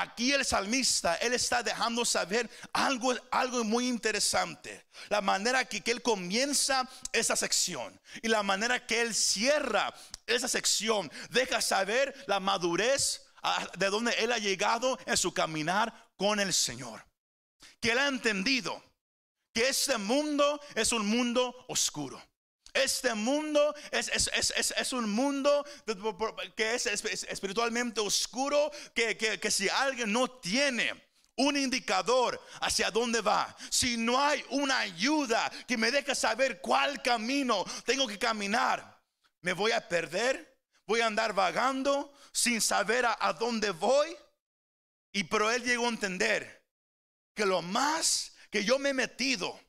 Aquí 0.01 0.31
el 0.31 0.45
salmista, 0.45 1.15
él 1.15 1.33
está 1.33 1.61
dejando 1.61 2.05
saber 2.05 2.49
algo, 2.71 3.13
algo 3.31 3.65
muy 3.65 3.87
interesante. 3.89 4.85
La 5.09 5.19
manera 5.19 5.65
que, 5.65 5.81
que 5.81 5.91
él 5.91 6.01
comienza 6.01 6.89
esa 7.11 7.35
sección 7.35 7.99
y 8.21 8.29
la 8.29 8.41
manera 8.41 8.85
que 8.85 9.01
él 9.01 9.13
cierra 9.13 9.93
esa 10.25 10.47
sección 10.47 11.11
deja 11.31 11.59
saber 11.59 12.15
la 12.27 12.39
madurez 12.39 13.25
de 13.77 13.89
donde 13.89 14.13
él 14.13 14.31
ha 14.31 14.37
llegado 14.37 14.97
en 15.05 15.17
su 15.17 15.33
caminar 15.33 15.93
con 16.15 16.39
el 16.39 16.53
Señor. 16.53 17.05
Que 17.81 17.91
él 17.91 17.97
ha 17.97 18.07
entendido 18.07 18.81
que 19.53 19.67
este 19.67 19.97
mundo 19.97 20.61
es 20.75 20.93
un 20.93 21.05
mundo 21.05 21.65
oscuro. 21.67 22.21
Este 22.73 23.13
mundo 23.13 23.73
es, 23.91 24.09
es- 24.09 24.29
es- 24.33 24.73
es- 24.75 24.93
un 24.93 25.09
mundo 25.09 25.65
que 26.55 26.75
es 26.75 26.85
espiritualmente 26.85 27.99
oscuro, 27.99 28.71
que, 28.93 29.17
que- 29.17 29.39
que 29.39 29.51
si 29.51 29.67
alguien 29.69 30.11
no 30.11 30.29
tiene 30.29 31.09
un 31.37 31.55
indicador 31.55 32.39
hacia 32.61 32.91
dónde 32.91 33.21
va, 33.21 33.55
si 33.69 33.95
no 33.97 34.19
hay 34.21 34.43
una 34.49 34.79
ayuda 34.79 35.49
que 35.67 35.77
me 35.77 35.89
deje 35.91 36.13
saber 36.13 36.59
cuál 36.59 37.01
camino 37.01 37.63
tengo 37.85 38.07
que 38.07 38.19
caminar, 38.19 39.01
me 39.41 39.53
voy 39.53 39.71
a 39.71 39.87
perder, 39.87 40.59
voy 40.85 40.99
a 41.01 41.05
andar 41.05 41.33
vagando 41.33 42.13
sin 42.33 42.59
saber 42.61 43.05
a, 43.05 43.17
a 43.19 43.33
dónde 43.33 43.71
voy. 43.71 44.15
Y 45.11 45.23
pero 45.23 45.49
él 45.49 45.63
llegó 45.63 45.85
a 45.85 45.89
entender 45.89 46.67
que 47.33 47.45
lo 47.45 47.61
más 47.61 48.33
que 48.51 48.63
yo 48.65 48.77
me 48.77 48.89
he 48.89 48.93
metido 48.93 49.59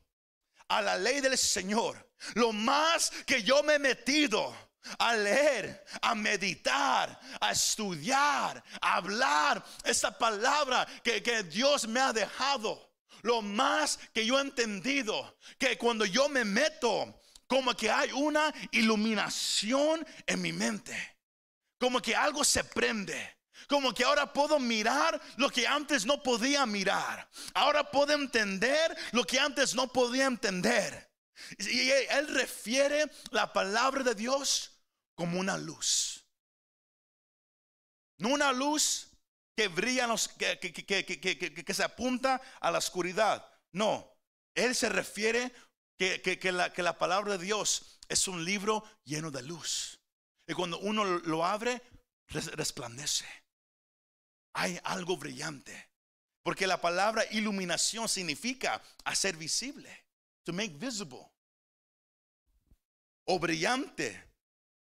a 0.69 0.83
la 0.83 0.97
ley 0.99 1.21
del 1.21 1.39
Señor, 1.39 2.10
lo 2.35 2.53
más 2.53 3.11
que 3.27 3.43
yo 3.43 3.63
me 3.63 3.75
he 3.75 3.79
metido 3.79 4.55
a 4.99 5.15
leer, 5.15 5.85
a 6.01 6.15
meditar, 6.15 7.19
a 7.41 7.53
estudiar, 7.53 8.63
a 8.81 8.97
hablar 8.97 9.65
esta 9.85 10.17
palabra 10.17 10.87
que, 11.03 11.23
que 11.23 11.43
Dios 11.45 11.87
me 11.87 12.01
ha 12.01 12.13
dejado, 12.13 12.91
lo 13.23 13.43
más 13.43 13.99
que 14.13 14.25
yo 14.25 14.39
he 14.39 14.43
entendido, 14.43 15.37
que 15.59 15.77
cuando 15.77 16.05
yo 16.05 16.29
me 16.29 16.45
meto, 16.45 17.21
como 17.47 17.75
que 17.75 17.91
hay 17.91 18.13
una 18.13 18.53
iluminación 18.71 20.07
en 20.27 20.41
mi 20.41 20.53
mente, 20.53 21.19
como 21.79 22.01
que 22.01 22.15
algo 22.15 22.45
se 22.45 22.65
prende. 22.65 23.39
Como 23.69 23.93
que 23.93 24.05
ahora 24.05 24.33
puedo 24.33 24.59
mirar 24.59 25.21
lo 25.37 25.51
que 25.51 25.67
antes 25.67 26.07
no 26.07 26.23
podía 26.23 26.65
mirar. 26.65 27.29
Ahora 27.55 27.89
puedo 27.89 28.15
entender 28.15 28.97
lo 29.13 29.25
que 29.25 29.39
antes 29.39 29.75
no 29.75 29.87
podía 29.93 30.25
entender. 30.27 31.10
Y 31.59 31.91
él 31.91 32.29
refiere 32.35 33.11
la 33.31 33.53
palabra 33.53 34.03
de 34.03 34.15
Dios 34.15 34.81
como 35.15 35.39
una 35.41 35.57
luz. 35.59 36.25
No 38.19 38.29
una 38.31 38.53
luz 38.53 39.09
que 39.57 39.69
brilla, 39.69 40.07
los- 40.07 40.29
que, 40.29 40.59
que- 40.59 40.73
que- 40.73 41.05
que- 41.65 41.75
se 41.75 41.85
apunta 41.85 42.41
a 42.61 42.71
la 42.71 42.79
oscuridad. 42.79 43.47
No, 43.73 44.13
él 44.55 44.75
se 44.75 44.89
refiere 44.89 45.53
que, 45.99 46.53
la, 46.53 46.73
que 46.73 46.83
la 46.83 46.99
palabra 46.99 47.37
de 47.37 47.45
Dios 47.45 47.99
es 48.09 48.27
un 48.29 48.45
libro 48.45 48.85
lleno 49.05 49.31
de 49.31 49.43
luz. 49.43 50.01
Y 50.47 50.55
cuando 50.55 50.79
uno 50.81 51.05
lo 51.05 51.45
abre, 51.45 51.83
res- 52.29 52.53
resplandece. 52.53 53.27
Hay 54.55 54.81
algo 54.85 55.17
brillante. 55.17 55.91
Porque 56.43 56.67
la 56.67 56.81
palabra 56.81 57.25
iluminación 57.31 58.09
significa 58.09 58.83
hacer 59.05 59.37
visible. 59.37 60.07
To 60.45 60.53
make 60.53 60.75
visible. 60.79 61.31
O 63.27 63.39
brillante. 63.39 64.29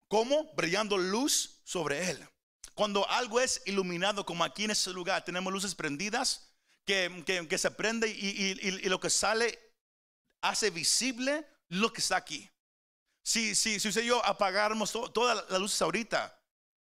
¿Cómo? 0.08 0.52
Brillando 0.54 0.96
luz 0.96 1.60
sobre 1.64 2.10
él. 2.10 2.28
Cuando 2.74 3.08
algo 3.10 3.40
es 3.40 3.60
iluminado, 3.66 4.24
como 4.24 4.44
aquí 4.44 4.64
en 4.64 4.70
este 4.70 4.90
lugar, 4.92 5.24
tenemos 5.24 5.52
luces 5.52 5.74
prendidas 5.74 6.54
que, 6.86 7.24
que- 7.48 7.58
se 7.58 7.70
prende 7.72 8.08
y- 8.08 8.56
y 8.62 8.88
lo 8.88 8.98
que 9.00 9.10
sale 9.10 9.58
hace 10.40 10.70
visible 10.70 11.46
lo 11.68 11.92
que 11.92 12.00
está 12.00 12.16
aquí. 12.16 12.48
Si, 13.22 13.54
si, 13.54 13.78
si 13.78 13.88
usted 13.88 14.02
y 14.04 14.06
yo 14.06 14.24
apagáramos 14.24 14.92
to- 14.92 15.10
todas 15.10 15.44
las 15.50 15.60
luces 15.60 15.82
ahorita, 15.82 16.40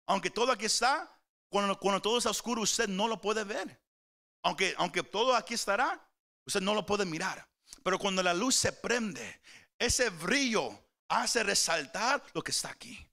aunque 0.07 0.29
todo 0.29 0.53
aquí 0.53 0.67
está, 0.67 1.11
cuando, 1.49 1.79
cuando 1.79 2.03
todo 2.03 2.19
está 2.19 2.29
oscuro, 2.29 2.61
usted 2.61 2.89
no 2.89 3.09
lo 3.09 3.19
puede 3.21 3.45
ver. 3.45 3.81
Aunque, 4.43 4.75
aunque 4.77 5.03
todo 5.03 5.35
aquí 5.35 5.55
estará, 5.55 6.07
usted 6.45 6.61
no 6.61 6.75
lo 6.75 6.85
puede 6.85 7.07
mirar. 7.07 7.49
Pero 7.83 7.99
cuando 7.99 8.23
la 8.23 8.35
luz 8.35 8.55
se 8.57 8.73
prende, 8.73 9.41
ese 9.79 10.11
brillo 10.11 10.79
hace 11.09 11.43
resaltar 11.43 12.23
lo 12.33 12.43
que 12.43 12.51
está 12.51 12.71
aquí. 12.71 13.07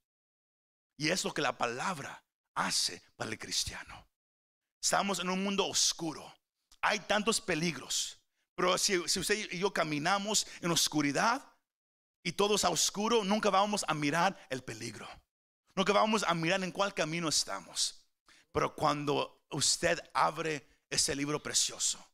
Y 0.98 1.10
es 1.10 1.24
lo 1.24 1.34
que 1.34 1.42
la 1.42 1.58
palabra 1.58 2.24
hace 2.56 3.02
para 3.16 3.32
el 3.32 3.40
cristiano. 3.40 4.08
Estamos 4.82 5.20
en 5.20 5.30
un 5.30 5.44
mundo 5.44 5.66
oscuro. 5.66 6.34
Hay 6.82 7.00
tantos 7.02 7.42
peligros. 7.42 8.20
Pero 8.56 8.78
si, 8.78 9.08
si 9.08 9.20
usted 9.20 9.52
y 9.52 9.60
yo 9.60 9.74
caminamos 9.74 10.46
en 10.62 10.72
oscuridad 10.72 11.44
y 12.24 12.34
todo 12.34 12.56
está 12.56 12.70
oscuro, 12.70 13.24
nunca 13.24 13.50
vamos 13.50 13.84
a 13.88 13.94
mirar 13.94 14.38
el 14.50 14.64
peligro. 14.64 15.08
Nunca 15.76 15.94
vamos 15.94 16.24
a 16.28 16.34
mirar 16.34 16.64
en 16.64 16.72
cuál 16.72 16.94
camino 16.94 17.30
estamos. 17.30 18.04
Pero 18.52 18.76
cuando 18.76 19.46
usted 19.52 20.00
abre 20.14 20.68
ese 20.90 21.16
libro 21.16 21.42
precioso 21.42 22.06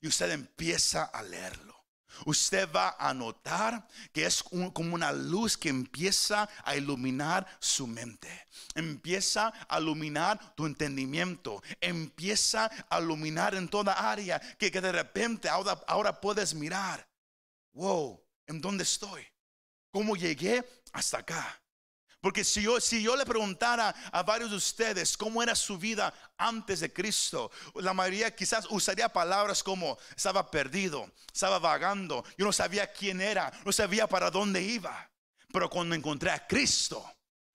y 0.00 0.08
usted 0.08 0.30
empieza 0.30 1.04
a 1.04 1.22
leerlo, 1.22 1.77
usted 2.26 2.68
va 2.74 2.96
a 2.98 3.12
notar 3.14 3.86
que 4.12 4.24
es 4.24 4.42
como 4.42 4.94
una 4.94 5.12
luz 5.12 5.56
que 5.56 5.68
empieza 5.68 6.48
a 6.64 6.76
iluminar 6.76 7.46
su 7.60 7.86
mente, 7.86 8.46
empieza 8.74 9.52
a 9.68 9.80
iluminar 9.80 10.54
tu 10.54 10.66
entendimiento, 10.66 11.62
empieza 11.80 12.70
a 12.88 13.00
iluminar 13.00 13.54
en 13.54 13.68
toda 13.68 14.10
área 14.10 14.40
que, 14.56 14.70
que 14.70 14.80
de 14.80 14.92
repente 14.92 15.48
ahora, 15.48 15.80
ahora 15.86 16.20
puedes 16.20 16.54
mirar, 16.54 17.08
wow, 17.72 18.20
¿en 18.46 18.60
dónde 18.60 18.84
estoy? 18.84 19.26
¿Cómo 19.90 20.16
llegué 20.16 20.64
hasta 20.92 21.18
acá? 21.18 21.60
Porque 22.20 22.42
si 22.42 22.62
yo, 22.62 22.80
si 22.80 23.00
yo 23.02 23.14
le 23.16 23.24
preguntara 23.24 23.94
a 24.10 24.22
varios 24.24 24.50
de 24.50 24.56
ustedes 24.56 25.16
cómo 25.16 25.40
era 25.42 25.54
su 25.54 25.78
vida 25.78 26.12
antes 26.36 26.80
de 26.80 26.92
Cristo, 26.92 27.50
la 27.76 27.94
mayoría 27.94 28.34
quizás 28.34 28.66
usaría 28.70 29.08
palabras 29.12 29.62
como 29.62 29.96
estaba 30.16 30.50
perdido, 30.50 31.08
estaba 31.32 31.60
vagando, 31.60 32.24
yo 32.36 32.44
no 32.44 32.52
sabía 32.52 32.92
quién 32.92 33.20
era, 33.20 33.52
no 33.64 33.70
sabía 33.70 34.08
para 34.08 34.30
dónde 34.32 34.60
iba. 34.62 35.08
Pero 35.52 35.70
cuando 35.70 35.94
encontré 35.94 36.30
a 36.30 36.44
Cristo, 36.46 37.08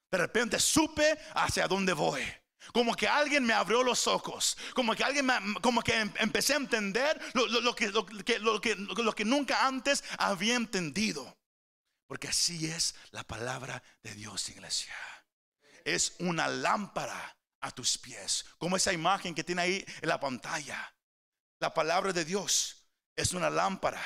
de 0.10 0.18
repente 0.18 0.58
supe 0.60 1.18
hacia 1.36 1.68
dónde 1.68 1.92
voy. 1.94 2.24
Como 2.72 2.96
que 2.96 3.10
alguien 3.10 3.44
me 3.44 3.52
abrió 3.52 3.84
los 3.84 4.08
ojos, 4.08 4.58
como 4.74 4.96
que 4.96 5.04
alguien 5.04 5.26
me- 5.26 5.56
como 5.62 5.82
que 5.82 6.00
em- 6.00 6.14
empecé 6.20 6.54
a 6.54 6.58
entender 6.58 7.20
lo, 7.34 7.46
lo- 7.48 7.60
lo 7.60 7.76
que, 7.76 7.90
lo, 7.90 8.06
que, 8.06 8.24
que, 8.62 8.80
lo 9.04 9.14
que 9.14 9.26
nunca 9.26 9.68
antes 9.68 10.02
había 10.18 10.56
entendido. 10.56 11.38
Porque 12.14 12.28
así 12.28 12.68
es 12.68 12.94
la 13.10 13.24
palabra 13.24 13.82
de 14.04 14.14
Dios, 14.14 14.48
iglesia. 14.50 14.94
Es 15.84 16.16
una 16.20 16.48
lámpara 16.48 17.36
a 17.60 17.72
tus 17.72 17.98
pies, 17.98 18.46
como 18.60 18.78
esa 18.78 18.94
imagen 18.94 19.34
que 19.34 19.44
tiene 19.44 19.64
ahí 19.64 19.86
en 20.00 20.10
la 20.10 20.20
pantalla. 20.20 20.96
La 21.60 21.74
palabra 21.74 22.14
de 22.14 22.24
Dios 22.24 22.86
es 23.16 23.34
una 23.34 23.50
lámpara 23.50 24.00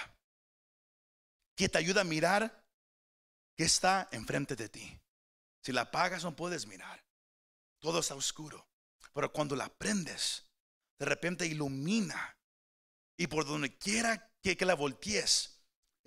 que 1.54 1.68
te 1.68 1.80
ayuda 1.80 2.00
a 2.00 2.06
mirar 2.06 2.66
que 3.58 3.66
está 3.66 4.08
enfrente 4.14 4.56
de 4.56 4.70
ti. 4.70 5.02
Si 5.62 5.74
la 5.74 5.82
apagas 5.82 6.24
no 6.24 6.34
puedes 6.34 6.66
mirar. 6.66 7.06
Todo 7.80 8.00
está 8.00 8.16
oscuro. 8.16 8.70
Pero 9.12 9.34
cuando 9.34 9.54
la 9.58 9.68
prendes, 9.68 10.46
de 10.98 11.06
repente 11.08 11.46
ilumina. 11.46 12.40
Y 13.18 13.28
por 13.28 13.46
donde 13.46 13.78
quiera 13.78 14.32
que, 14.42 14.56
que 14.56 14.64
la 14.64 14.76
voltees, 14.76 15.57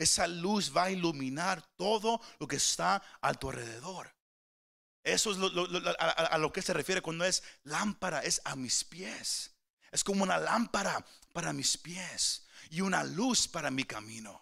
esa 0.03 0.27
luz 0.27 0.75
va 0.77 0.85
a 0.85 0.91
iluminar 0.91 1.63
todo 1.77 2.21
lo 2.39 2.47
que 2.49 2.57
está 2.57 3.03
a 3.21 3.35
tu 3.35 3.51
alrededor. 3.51 4.15
Eso 5.03 5.31
es 5.31 5.37
lo- 5.39 5.51
a, 5.99 6.39
lo 6.39 6.53
que 6.53 6.63
se 6.63 6.73
refiere 6.75 7.01
cuando 7.01 7.25
es 7.25 7.43
lámpara, 7.65 8.21
es 8.21 8.41
a 8.45 8.55
mis 8.57 8.85
pies. 8.85 9.51
Es 9.91 10.05
como 10.05 10.23
una 10.23 10.39
lámpara 10.39 11.05
para 11.33 11.53
mis 11.53 11.77
pies 11.77 12.47
y 12.71 12.81
una 12.81 13.03
luz 13.03 13.49
para 13.49 13.71
mi 13.71 13.85
camino. 13.85 14.41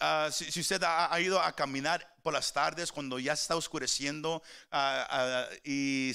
Ah, 0.00 0.28
si, 0.32 0.60
usted 0.60 0.82
ha 0.84 1.18
ido 1.20 1.40
a 1.40 1.54
caminar 1.54 2.17
las 2.32 2.52
tardes 2.52 2.92
cuando 2.92 3.18
ya 3.18 3.32
está 3.32 3.56
oscureciendo 3.56 4.42
ah, 4.70 5.06
ah, 5.10 5.46
y, 5.64 6.12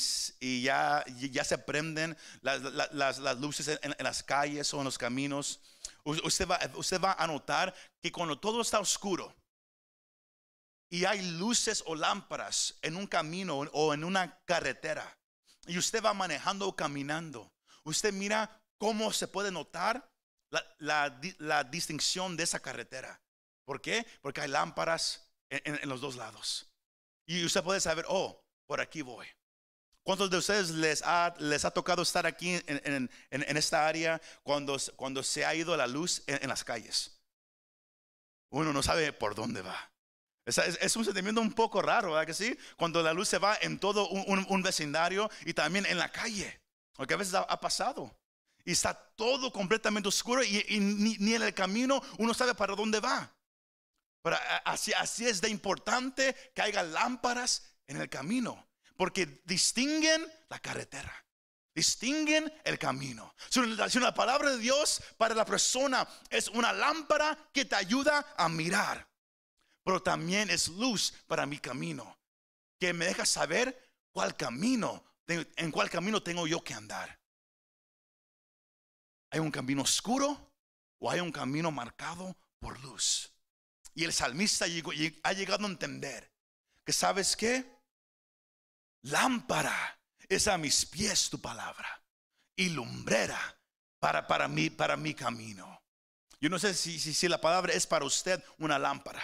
ya, 0.61 1.03
ya 1.19 1.43
se 1.43 1.57
prenden 1.57 2.17
las, 2.41 2.61
la- 2.61 2.89
las- 2.91 3.39
luces 3.39 3.67
en, 3.67 3.95
en 3.97 4.03
las 4.03 4.23
calles 4.23 4.73
o 4.73 4.79
en 4.79 4.85
los 4.85 4.97
caminos, 4.97 5.59
usted 6.03 6.47
va, 6.47 6.59
usted 6.75 6.99
va 7.01 7.13
a 7.13 7.27
notar 7.27 7.73
que 8.01 8.11
cuando 8.11 8.39
todo 8.39 8.61
está 8.61 8.79
oscuro 8.79 9.33
y 10.89 11.05
hay 11.05 11.21
luces 11.37 11.83
o 11.87 11.95
lámparas 11.95 12.75
en 12.81 12.95
un 12.95 13.07
camino 13.07 13.57
o 13.59 13.93
en 13.93 14.03
una 14.03 14.37
carretera 14.45 15.17
y 15.65 15.77
usted 15.77 16.03
va 16.03 16.13
manejando 16.13 16.67
o 16.67 16.75
caminando, 16.75 17.51
usted 17.83 18.13
mira 18.13 18.61
cómo 18.77 19.11
se 19.11 19.27
puede 19.27 19.51
notar 19.51 20.07
la, 20.51 20.63
la 20.77 21.19
la 21.39 21.63
distinción 21.63 22.37
de 22.37 22.43
esa 22.43 22.59
carretera. 22.59 23.19
¿Por 23.65 23.81
qué? 23.81 24.05
Porque 24.21 24.41
hay 24.41 24.49
lámparas 24.49 25.22
en, 25.63 25.89
los 25.89 26.01
dos 26.01 26.15
lados. 26.15 26.67
Y 27.25 27.45
usted 27.45 27.63
puede 27.63 27.79
saber, 27.79 28.05
oh, 28.07 28.43
por 28.65 28.81
aquí 28.81 29.01
voy. 29.01 29.27
¿Cuántos 30.03 30.29
de 30.29 30.37
ustedes 30.37 30.69
les 30.71 31.01
ha, 31.03 31.33
les 31.39 31.63
ha 31.63 31.71
tocado 31.71 32.01
estar 32.01 32.25
aquí 32.25 32.51
en, 32.51 32.63
en- 32.67 33.09
en- 33.31 33.57
esta 33.57 33.87
área 33.87 34.21
cuando, 34.43 34.77
cuando 34.97 35.23
se 35.23 35.45
ha 35.45 35.55
ido 35.55 35.77
la 35.77 35.87
luz 35.87 36.23
en, 36.27 36.49
las 36.49 36.63
calles? 36.63 37.17
Uno 38.49 38.73
no 38.73 38.83
sabe 38.83 39.13
por 39.13 39.33
dónde 39.33 39.61
va. 39.61 39.91
Es, 40.45 40.57
es- 40.57 40.95
un 40.97 41.05
sentimiento 41.05 41.39
un 41.39 41.53
poco 41.53 41.81
raro, 41.81 42.11
¿verdad 42.11 42.27
que 42.27 42.33
sí? 42.33 42.57
Cuando 42.75 43.01
la 43.01 43.13
luz 43.13 43.29
se 43.29 43.37
va 43.37 43.57
en 43.61 43.79
todo 43.79 44.09
un, 44.09 44.45
un- 44.49 44.61
vecindario 44.63 45.29
y 45.45 45.53
también 45.53 45.85
en 45.85 45.97
la 45.97 46.11
calle. 46.11 46.59
Porque 46.95 47.13
a 47.13 47.17
veces 47.17 47.33
ha, 47.33 47.59
pasado. 47.59 48.13
Y 48.65 48.73
está 48.73 48.93
todo 49.15 49.51
completamente 49.51 50.09
oscuro 50.09 50.43
y, 50.43 50.65
y 50.67 50.79
ni, 50.79 51.17
ni 51.17 51.33
en 51.33 51.43
el 51.43 51.53
camino 51.53 52.01
uno 52.17 52.33
sabe 52.33 52.53
para 52.53 52.75
dónde 52.75 52.99
va. 52.99 53.33
Pero 54.23 54.37
a- 54.37 54.57
así, 54.65 54.91
así 54.93 55.27
es 55.27 55.41
de 55.41 55.49
importante 55.49 56.33
que 56.55 56.61
haya 56.63 56.81
lámparas 56.81 57.61
en 57.85 57.97
el 57.97 58.09
camino, 58.09 58.67
porque 58.95 59.43
distinguen 59.45 60.25
la 60.49 60.59
carretera, 60.59 61.13
distinguen 61.75 62.51
el 62.63 62.79
camino. 62.79 63.35
Si 63.49 63.59
una 63.97 64.13
palabra 64.13 64.51
de 64.51 64.57
Dios 64.59 65.03
para 65.17 65.35
la 65.35 65.45
persona 65.45 66.07
es 66.29 66.47
una 66.47 66.71
lámpara 66.71 67.37
que 67.53 67.65
te 67.65 67.75
ayuda 67.75 68.33
a 68.37 68.47
mirar, 68.47 69.07
pero 69.83 70.01
también 70.01 70.49
es 70.49 70.69
luz 70.69 71.13
para 71.27 71.45
mi 71.45 71.59
camino, 71.59 72.17
que 72.79 72.93
me 72.93 73.05
deja 73.05 73.25
saber 73.25 73.77
cuál 74.13 74.37
camino, 74.37 75.03
en 75.27 75.71
cuál 75.71 75.89
camino 75.89 76.23
tengo 76.23 76.47
yo 76.47 76.63
que 76.63 76.73
andar. 76.73 77.19
¿Hay 79.31 79.39
un 79.39 79.51
camino 79.51 79.81
oscuro 79.81 80.53
o 80.99 81.11
hay 81.11 81.19
un 81.19 81.31
camino 81.31 81.71
marcado 81.71 82.37
por 82.59 82.79
luz? 82.79 83.32
Y 83.95 84.03
el 84.03 84.13
salmista 84.13 84.65
ha 84.65 85.33
llegado 85.33 85.65
a 85.65 85.69
entender 85.69 86.31
que 86.85 86.93
sabes 86.93 87.35
qué? 87.35 87.65
Lámpara 89.03 89.99
es 90.29 90.47
a 90.47 90.57
mis 90.57 90.85
pies 90.85 91.29
tu 91.29 91.39
palabra 91.39 92.03
y 92.55 92.69
lumbrera 92.69 93.39
para, 93.99 94.25
para, 94.27 94.47
mí, 94.47 94.69
para 94.69 94.97
mi 94.97 95.13
camino. 95.13 95.81
Yo 96.39 96.49
no 96.49 96.59
sé 96.59 96.73
si, 96.73 96.99
si, 96.99 97.27
la 97.27 97.39
palabra 97.39 97.73
es 97.73 97.87
para 97.87 98.05
usted 98.05 98.43
una 98.57 98.79
lámpara 98.79 99.21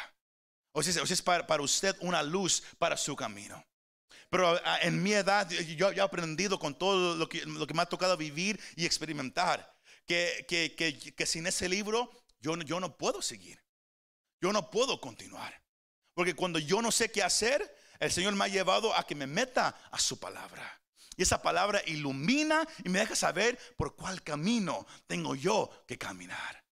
o 0.72 0.84
si, 0.84 0.92
es- 0.92 1.22
para, 1.22 1.62
usted 1.62 1.96
una 2.02 2.24
luz 2.24 2.64
para 2.78 2.96
su 2.96 3.16
camino. 3.16 3.66
Pero 4.30 4.60
ah, 4.64 4.80
en 4.82 5.02
mi 5.02 5.14
edad 5.14 5.50
yo, 5.50 5.92
yo 5.92 5.92
he 5.92 6.02
aprendido 6.02 6.60
con 6.60 6.78
todo 6.78 7.16
lo 7.16 7.28
que, 7.28 7.46
lo 7.46 7.66
que 7.68 7.74
me 7.74 7.82
ha 7.82 7.86
tocado 7.88 8.16
vivir 8.18 8.60
y 8.76 8.86
experimentar 8.86 9.74
que, 10.06 10.46
que, 10.48 10.76
que, 10.76 11.16
que 11.16 11.26
sin 11.26 11.48
ese 11.48 11.68
libro 11.68 12.12
yo, 12.40 12.56
yo 12.60 12.80
no 12.80 12.96
puedo 12.98 13.22
seguir. 13.22 13.60
Yo 14.41 14.51
no 14.53 14.69
puedo 14.69 15.00
continuar. 15.01 15.62
Porque 16.13 16.34
cuando 16.36 16.60
yo 16.60 16.81
no 16.81 16.91
sé 16.91 17.12
qué 17.12 17.24
hacer, 17.24 17.75
el 18.00 18.12
Señor 18.12 18.34
me 18.36 18.46
ha 18.46 18.50
llevado 18.50 18.96
a 18.98 19.05
que 19.05 19.15
me 19.15 19.27
meta 19.27 19.75
a 19.91 20.00
su 20.00 20.19
palabra. 20.19 20.81
Y 21.15 21.24
esa 21.24 21.41
palabra 21.41 21.81
ilumina 21.86 22.65
y 22.84 22.89
me 22.89 23.00
deja 23.00 23.15
saber 23.15 23.58
por 23.77 23.96
cuál 23.96 24.24
camino 24.24 24.86
tengo 25.08 25.36
yo 25.36 25.69
que 25.88 25.98
caminar. 25.98 26.63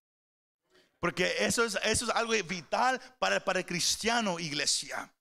Porque 1.00 1.36
eso 1.40 1.64
es, 1.64 1.78
eso 1.84 2.06
es 2.06 2.12
algo 2.12 2.32
vital 2.44 3.00
para, 3.20 3.44
para 3.44 3.60
el 3.60 3.66
cristiano, 3.66 4.40
iglesia. 4.40 5.14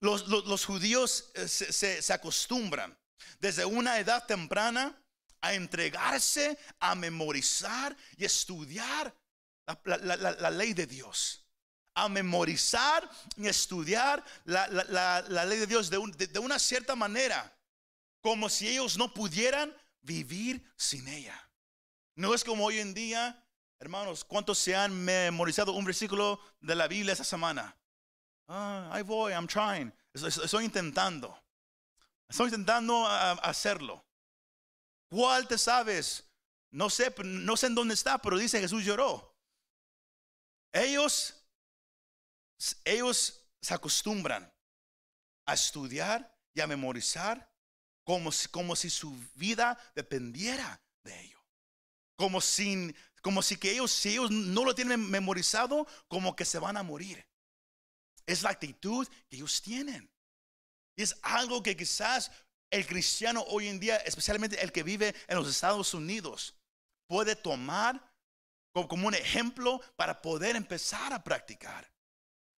Los, 0.00 0.26
los- 0.26 0.64
judíos 0.64 1.30
eh, 1.34 1.46
se- 1.46 2.02
se 2.02 2.12
acostumbran 2.12 2.96
desde 3.38 3.64
una 3.64 3.98
edad 4.00 4.26
temprana 4.26 5.00
a 5.40 5.54
entregarse, 5.54 6.58
a 6.80 6.94
memorizar 6.96 7.96
y 8.16 8.24
estudiar 8.24 9.14
la, 9.84 10.50
ley 10.50 10.72
de 10.74 10.86
Dios. 10.86 11.46
A 11.94 12.08
memorizar 12.08 13.08
y 13.36 13.48
estudiar 13.48 14.24
la, 14.44 14.66
ley 15.46 15.58
de 15.58 15.66
Dios 15.66 15.90
de, 15.90 15.98
un- 15.98 16.12
de- 16.12 16.38
una 16.38 16.58
cierta 16.58 16.96
manera, 16.96 17.54
como 18.22 18.48
si 18.48 18.68
ellos 18.68 18.96
no 18.96 19.12
pudieran 19.12 19.76
vivir 20.00 20.72
sin 20.76 21.06
ella. 21.08 21.38
No 22.14 22.34
es 22.34 22.44
como 22.44 22.64
hoy 22.64 22.78
en 22.78 22.94
día, 22.94 23.44
hermanos, 23.78 24.24
¿cuántos 24.24 24.58
se 24.58 24.74
han 24.74 24.94
memorizado 25.04 25.72
un 25.72 25.84
versículo 25.84 26.40
de 26.60 26.74
la 26.74 26.88
Biblia 26.88 27.12
esa 27.12 27.24
semana? 27.24 27.76
Ah, 28.48 28.90
ahí 28.92 29.02
voy, 29.02 29.32
I'm 29.32 29.46
trying. 29.46 29.92
Estoy, 30.12 30.64
intentando. 30.64 31.38
Estoy 32.28 32.46
intentando 32.46 33.06
hacerlo. 33.06 34.04
¿Cuál 35.08 35.46
te 35.46 35.58
sabes? 35.58 36.24
No 36.70 36.88
sé, 36.90 37.14
no 37.22 37.56
sé 37.56 37.66
en 37.66 37.74
dónde 37.74 37.94
está, 37.94 38.18
pero 38.18 38.38
dice 38.38 38.60
Jesús 38.60 38.84
lloró. 38.84 39.31
Ellos, 40.72 41.34
ellos 42.84 43.46
se 43.60 43.74
acostumbran 43.74 44.52
a 45.46 45.54
estudiar 45.54 46.38
y 46.54 46.60
a 46.60 46.66
memorizar 46.66 47.52
como 48.04 48.32
si, 48.32 48.48
como 48.48 48.74
si 48.74 48.90
su 48.90 49.16
vida 49.34 49.78
dependiera 49.94 50.82
de 51.04 51.20
ello. 51.20 51.38
Como, 52.16 52.40
sin, 52.40 52.96
como 53.20 53.42
si 53.42 53.56
que 53.56 53.72
ellos, 53.72 53.90
si 53.90 54.10
ellos 54.10 54.30
no 54.30 54.64
lo 54.64 54.74
tienen 54.74 55.10
memorizado, 55.10 55.86
como 56.08 56.34
que 56.36 56.44
se 56.44 56.58
van 56.58 56.76
a 56.76 56.82
morir. 56.82 57.26
Es 58.26 58.42
la 58.42 58.50
actitud 58.50 59.06
que 59.28 59.36
ellos 59.36 59.60
tienen. 59.62 60.10
Y 60.96 61.02
es 61.02 61.16
algo 61.22 61.62
que 61.62 61.76
quizás 61.76 62.30
el 62.70 62.86
cristiano 62.86 63.42
hoy 63.48 63.68
en 63.68 63.80
día, 63.80 63.96
especialmente 63.98 64.62
el 64.62 64.72
que 64.72 64.82
vive 64.82 65.14
en 65.28 65.36
los 65.36 65.48
Estados 65.48 65.94
Unidos, 65.94 66.54
puede 67.06 67.36
tomar 67.36 68.11
como, 68.72 69.06
un 69.08 69.14
ejemplo 69.14 69.80
para 69.96 70.20
poder 70.22 70.56
empezar 70.56 71.12
a 71.12 71.22
practicar. 71.22 71.90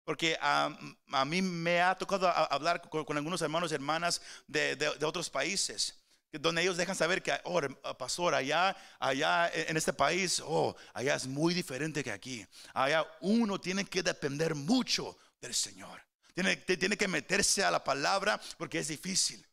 Porque 0.06 0.38
ah, 0.42 0.78
a 1.12 1.26
mí 1.26 1.42
me 1.42 1.82
ha 1.82 1.96
tocado 1.96 2.28
a- 2.28 2.46
hablar 2.46 2.82
con, 2.90 3.18
algunos 3.18 3.42
hermanos 3.42 3.72
y 3.72 3.76
hermanas 3.76 4.22
de, 4.48 4.76
de- 4.76 5.06
otros 5.06 5.30
países, 5.30 6.00
donde 6.34 6.62
ellos 6.62 6.78
dejan 6.78 6.96
saber 6.96 7.22
que, 7.24 7.32
oh, 7.46 7.62
ah, 7.84 7.98
pastor, 7.98 8.34
allá, 8.36 8.76
allá 9.00 9.50
en 9.54 9.70
en 9.70 9.78
este 9.78 9.94
país, 9.94 10.42
oh, 10.46 10.76
allá 10.94 11.16
es 11.16 11.26
muy 11.26 11.54
diferente 11.54 12.04
que 12.04 12.12
aquí. 12.12 12.46
Allá 12.74 13.06
uno 13.22 13.60
tiene 13.62 13.86
que 13.86 14.04
depender 14.04 14.56
mucho 14.56 15.18
del 15.40 15.54
Señor. 15.54 16.02
Tiene, 16.34 16.56
tiene 16.58 16.98
que 16.98 17.08
meterse 17.08 17.64
a 17.64 17.72
la 17.72 17.84
palabra 17.84 18.42
porque 18.58 18.80
es 18.80 18.88
difícil. 18.88 19.48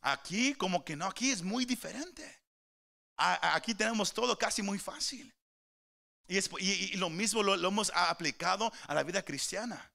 Aquí 0.00 0.54
como 0.54 0.84
que 0.84 0.96
no, 0.96 1.06
aquí 1.06 1.30
es 1.30 1.42
muy 1.42 1.64
diferente. 1.64 2.24
A- 3.18 3.34
a- 3.34 3.54
Aquí 3.54 3.74
tenemos 3.74 4.12
todo 4.12 4.36
casi 4.36 4.62
muy 4.62 4.78
fácil. 4.78 5.32
Y, 6.28 6.36
es- 6.38 6.50
y- 6.58 6.94
y 6.94 6.96
lo 6.96 7.10
mismo 7.10 7.42
lo, 7.42 7.56
lo 7.56 7.68
hemos 7.68 7.90
aplicado 7.94 8.72
a 8.86 8.94
la 8.94 9.02
vida 9.02 9.22
cristiana. 9.24 9.90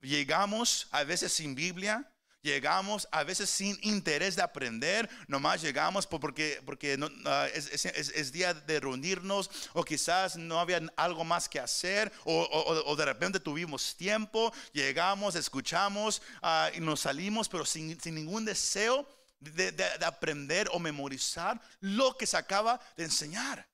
Llegamos 0.00 0.88
a 0.90 1.04
veces 1.04 1.32
sin 1.32 1.54
Biblia, 1.54 2.12
llegamos 2.42 3.08
a 3.10 3.24
veces 3.24 3.50
sin 3.50 3.76
interés 3.82 4.36
de 4.36 4.42
aprender, 4.42 5.08
nomás 5.26 5.62
llegamos 5.62 6.06
por- 6.06 6.20
porque, 6.20 6.62
porque 6.64 6.96
no- 6.96 7.10
ah, 7.24 7.48
es, 7.52 7.66
es- 7.72 7.86
es- 8.10 8.30
día 8.32 8.54
de 8.54 8.78
reunirnos 8.78 9.50
o 9.72 9.82
quizás 9.84 10.36
no 10.36 10.60
había 10.60 10.80
algo 10.96 11.24
más 11.24 11.48
que 11.48 11.58
hacer 11.58 12.12
o, 12.24 12.42
o- 12.42 12.90
o 12.92 12.94
de 12.96 13.04
repente 13.04 13.40
tuvimos 13.40 13.96
tiempo, 13.96 14.52
llegamos, 14.72 15.34
escuchamos 15.34 16.22
ah, 16.42 16.70
y 16.74 16.80
nos 16.80 17.00
salimos, 17.00 17.48
pero 17.48 17.64
sin, 17.64 17.98
sin 18.00 18.14
ningún 18.14 18.44
deseo 18.44 19.08
de, 19.40 19.72
de- 19.72 19.98
de 19.98 20.04
aprender 20.04 20.68
o 20.72 20.78
memorizar 20.78 21.60
lo 21.80 22.16
que 22.16 22.26
se 22.26 22.36
acaba 22.36 22.78
de 22.96 23.04
enseñar. 23.04 23.66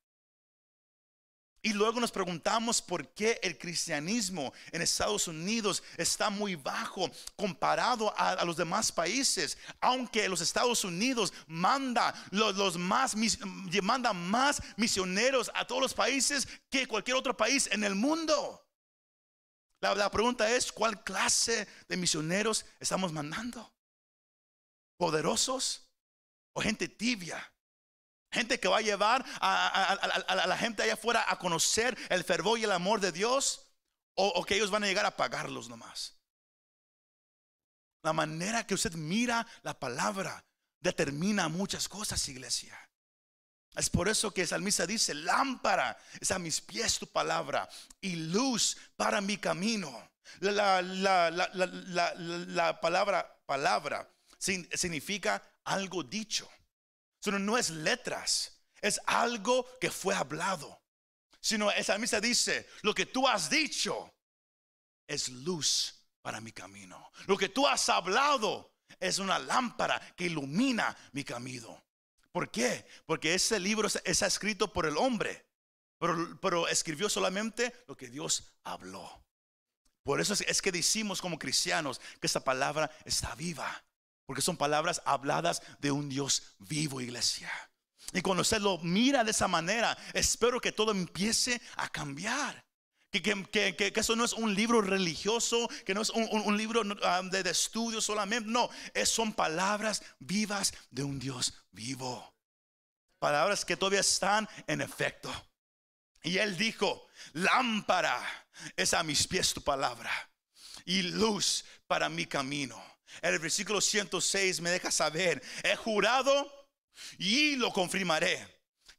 Y 1.64 1.72
luego 1.72 2.01
nos 2.01 2.11
preguntamos 2.11 2.83
por 2.83 3.07
qué 3.14 3.38
el 3.40 3.57
cristianismo 3.57 4.53
en 4.72 4.83
Estados 4.83 5.29
Unidos 5.29 5.81
está 5.96 6.29
muy 6.29 6.57
bajo 6.57 7.09
comparado 7.37 8.12
a, 8.18 8.44
los 8.44 8.57
demás 8.57 8.90
países, 8.90 9.57
aunque 9.81 10.29
los 10.29 10.40
Estados 10.40 10.83
Unidos 10.83 11.33
manda 11.46 12.12
los, 12.33 12.77
más 12.77 13.14
manda 13.81 14.12
más 14.12 14.61
misioneros 14.77 15.53
a 15.55 15.64
todos 15.64 15.83
los 15.83 15.94
países 15.94 16.48
que 16.68 16.88
cualquier 16.88 17.16
otro 17.16 17.37
país 17.37 17.68
en 17.70 17.85
el 17.85 17.94
mundo. 17.94 18.66
La, 19.81 19.94
la 19.94 20.11
pregunta 20.11 20.51
es 20.51 20.72
cuál 20.72 21.05
clase 21.05 21.68
de 21.88 21.96
misioneros 21.96 22.66
estamos 22.81 23.12
mandando, 23.12 23.72
poderosos 24.96 25.88
o 26.55 26.61
gente 26.61 26.88
tibia. 26.88 27.52
Gente 28.33 28.59
que 28.59 28.68
va 28.68 28.79
a 28.79 28.83
llevar 28.83 29.25
a, 29.40 30.47
la 30.47 30.57
gente 30.57 30.83
allá 30.83 30.95
afuera 30.95 31.25
a 31.29 31.38
conocer 31.38 31.97
el 32.09 32.25
fervor 32.25 32.59
y 32.59 32.64
el 32.64 32.73
amor 32.73 33.01
de 33.01 33.12
Dios. 33.12 33.66
O, 34.14 34.45
que 34.45 34.57
ellos 34.57 34.71
van 34.71 34.85
a 34.85 34.87
llegar 34.87 35.07
a 35.07 35.16
pagarlos 35.16 35.68
nomás. 35.68 36.14
La 38.03 38.12
manera 38.12 38.66
que 38.66 38.75
usted 38.75 38.92
mira 38.95 39.47
la 39.62 39.79
palabra 39.79 40.45
determina 40.81 41.49
muchas 41.49 41.88
cosas, 41.88 42.29
iglesia. 42.29 42.79
Es 43.75 43.88
por 43.88 44.09
eso 44.09 44.33
que 44.35 44.42
el 44.42 44.49
salmista 44.49 44.87
dice, 44.87 45.14
lámpara 45.14 45.97
es 46.21 46.31
a 46.31 46.38
mis 46.38 46.61
pies 46.61 46.99
tu 46.99 47.07
palabra 47.07 47.68
y 48.01 48.16
luz 48.16 48.77
para 48.97 49.21
mi 49.21 49.38
camino. 49.38 50.11
La, 50.40 50.53
la- 50.53 50.83
la- 50.83 51.31
la- 51.31 51.51
la- 51.53 51.66
la- 51.66 52.14
la 52.14 52.81
palabra 52.81 53.40
palabra 53.47 54.09
significa 54.38 55.42
algo 55.64 56.03
dicho. 56.03 56.49
Sino 57.23 57.39
no 57.39 57.57
es 57.57 57.71
letras, 57.71 58.61
es 58.81 59.01
algo 59.07 59.79
que 59.79 59.91
fue 59.91 60.15
hablado. 60.15 60.83
Sino 61.41 61.71
el 61.71 61.85
salmista 61.85 62.21
dice, 62.21 62.69
lo 62.83 62.93
que 62.95 63.07
tú 63.07 63.29
has 63.29 63.49
dicho 63.49 64.13
es 65.07 65.29
luz 65.29 65.95
para 66.21 66.41
mi 66.41 66.53
camino. 66.53 67.11
Lo 67.27 67.37
que 67.37 67.49
tú 67.49 67.67
has 67.67 67.89
hablado 67.89 68.75
es 68.99 69.19
una 69.19 69.39
lámpara 69.39 70.01
que 70.17 70.25
ilumina 70.27 70.97
mi 71.13 71.25
camino. 71.25 71.85
¿Por 72.33 72.51
qué? 72.51 72.87
Porque 73.07 73.35
ese 73.35 73.61
libro 73.61 73.87
es- 73.89 74.01
está 74.05 74.27
escrito 74.27 74.73
por 74.73 74.87
el 74.87 74.97
hombre, 74.97 75.47
pero, 75.99 76.39
pero 76.41 76.67
escribió 76.67 77.09
solamente 77.09 77.85
lo 77.87 77.97
que 77.97 78.09
Dios 78.09 78.53
habló. 78.65 79.23
Por 80.03 80.21
eso 80.21 80.33
es, 80.33 80.41
es 80.43 80.61
que 80.63 80.73
decimos 80.73 81.21
como 81.21 81.39
cristianos 81.39 82.01
que 82.21 82.27
esta 82.27 82.41
palabra 82.43 82.91
está 83.05 83.35
viva. 83.37 83.85
Porque 84.33 84.40
son 84.40 84.57
palabras 84.57 85.03
habladas 85.05 85.61
de 85.79 85.92
un 85.92 86.09
Dios 86.09 86.55
vivo, 86.59 87.03
iglesia. 87.03 87.53
Y 88.14 88.23
cuando 88.23 88.40
usted 88.40 88.62
lo 88.62 88.79
mira 88.79 89.23
de 89.25 89.31
esa 89.31 89.47
manera, 89.47 89.95
espero 90.14 90.59
que 90.59 90.73
todo 90.73 90.90
empiece 90.90 91.61
a 91.77 91.90
cambiar. 91.90 92.64
Que, 93.11 93.92
eso 93.95 94.16
no 94.16 94.25
es 94.25 94.33
un 94.33 94.55
libro 94.55 94.81
religioso, 94.81 95.68
que 95.85 95.92
no 95.92 96.01
es 96.01 96.09
un 96.09 96.57
libro 96.57 96.83
ah, 97.03 97.21
de, 97.23 97.42
de 97.42 97.51
estudio 97.51 98.01
solamente. 98.01 98.49
No, 98.49 98.71
es, 98.95 99.11
son 99.11 99.35
palabras 99.35 100.03
vivas 100.18 100.73
de 100.90 101.05
un 101.05 101.18
Dios 101.18 101.53
vivo. 101.71 102.35
Palabras 103.18 103.66
que 103.66 103.77
todavía 103.77 104.01
están 104.01 104.49
en 104.66 104.81
efecto. 104.81 105.31
Y 106.23 106.38
él 106.38 106.57
dijo, 106.57 107.07
lámpara 107.35 108.18
es 108.77 108.95
a 108.95 109.03
mis 109.03 109.29
pies 109.29 109.53
tu 109.53 109.61
palabra 109.61 110.11
y 110.87 111.03
luz 111.03 111.66
para 111.87 112.09
mi 112.09 112.25
camino. 112.25 112.91
El 113.20 113.38
versículo 113.38 113.81
106 113.81 114.61
me 114.61 114.70
deja 114.70 114.90
saber, 114.90 115.42
he 115.62 115.77
jurado 115.77 116.51
y 117.18 117.57
lo 117.57 117.72
confirmaré, 117.72 118.46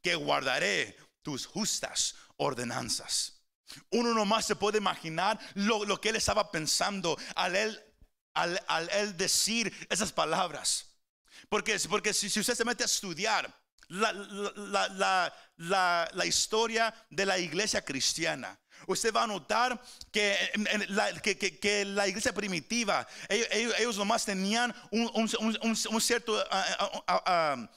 que 0.01 0.15
guardaré 0.15 0.97
tus 1.21 1.45
justas 1.45 2.15
ordenanzas. 2.37 3.41
Uno 3.89 4.13
nomás 4.13 4.45
se 4.45 4.55
puede 4.55 4.77
imaginar 4.77 5.39
lo, 5.55 5.83
lo 5.85 5.99
que 5.99 6.09
él 6.09 6.15
estaba 6.15 6.51
pensando 6.51 7.17
al 7.35 7.55
él, 7.55 7.81
al, 8.33 8.61
al 8.67 8.89
él 8.91 9.17
decir 9.17 9.73
esas 9.89 10.11
palabras. 10.11 10.97
Porque, 11.49 11.77
porque 11.89 12.13
si, 12.13 12.29
si 12.29 12.39
usted 12.39 12.55
se 12.55 12.65
mete 12.65 12.83
a 12.83 12.85
estudiar 12.85 13.51
la, 13.87 14.11
la- 14.13 14.87
la- 14.89 15.33
la- 15.57 16.09
la 16.13 16.25
historia 16.25 16.93
de 17.09 17.25
la 17.25 17.37
iglesia 17.37 17.83
cristiana, 17.83 18.59
usted 18.87 19.13
va 19.13 19.23
a 19.23 19.27
notar 19.27 19.81
que, 20.11 20.35
la, 20.89 21.13
que- 21.21 21.85
la 21.85 22.07
iglesia 22.07 22.33
primitiva, 22.33 23.07
ellos, 23.29 23.73
ellos- 23.77 23.97
nomás 23.97 24.25
tenían 24.25 24.73
un, 24.91 25.09
un- 25.13 26.01
cierto... 26.01 26.37
ah, 26.51 26.65
ah, 26.79 27.03
ah, 27.07 27.23
ah, 27.25 27.69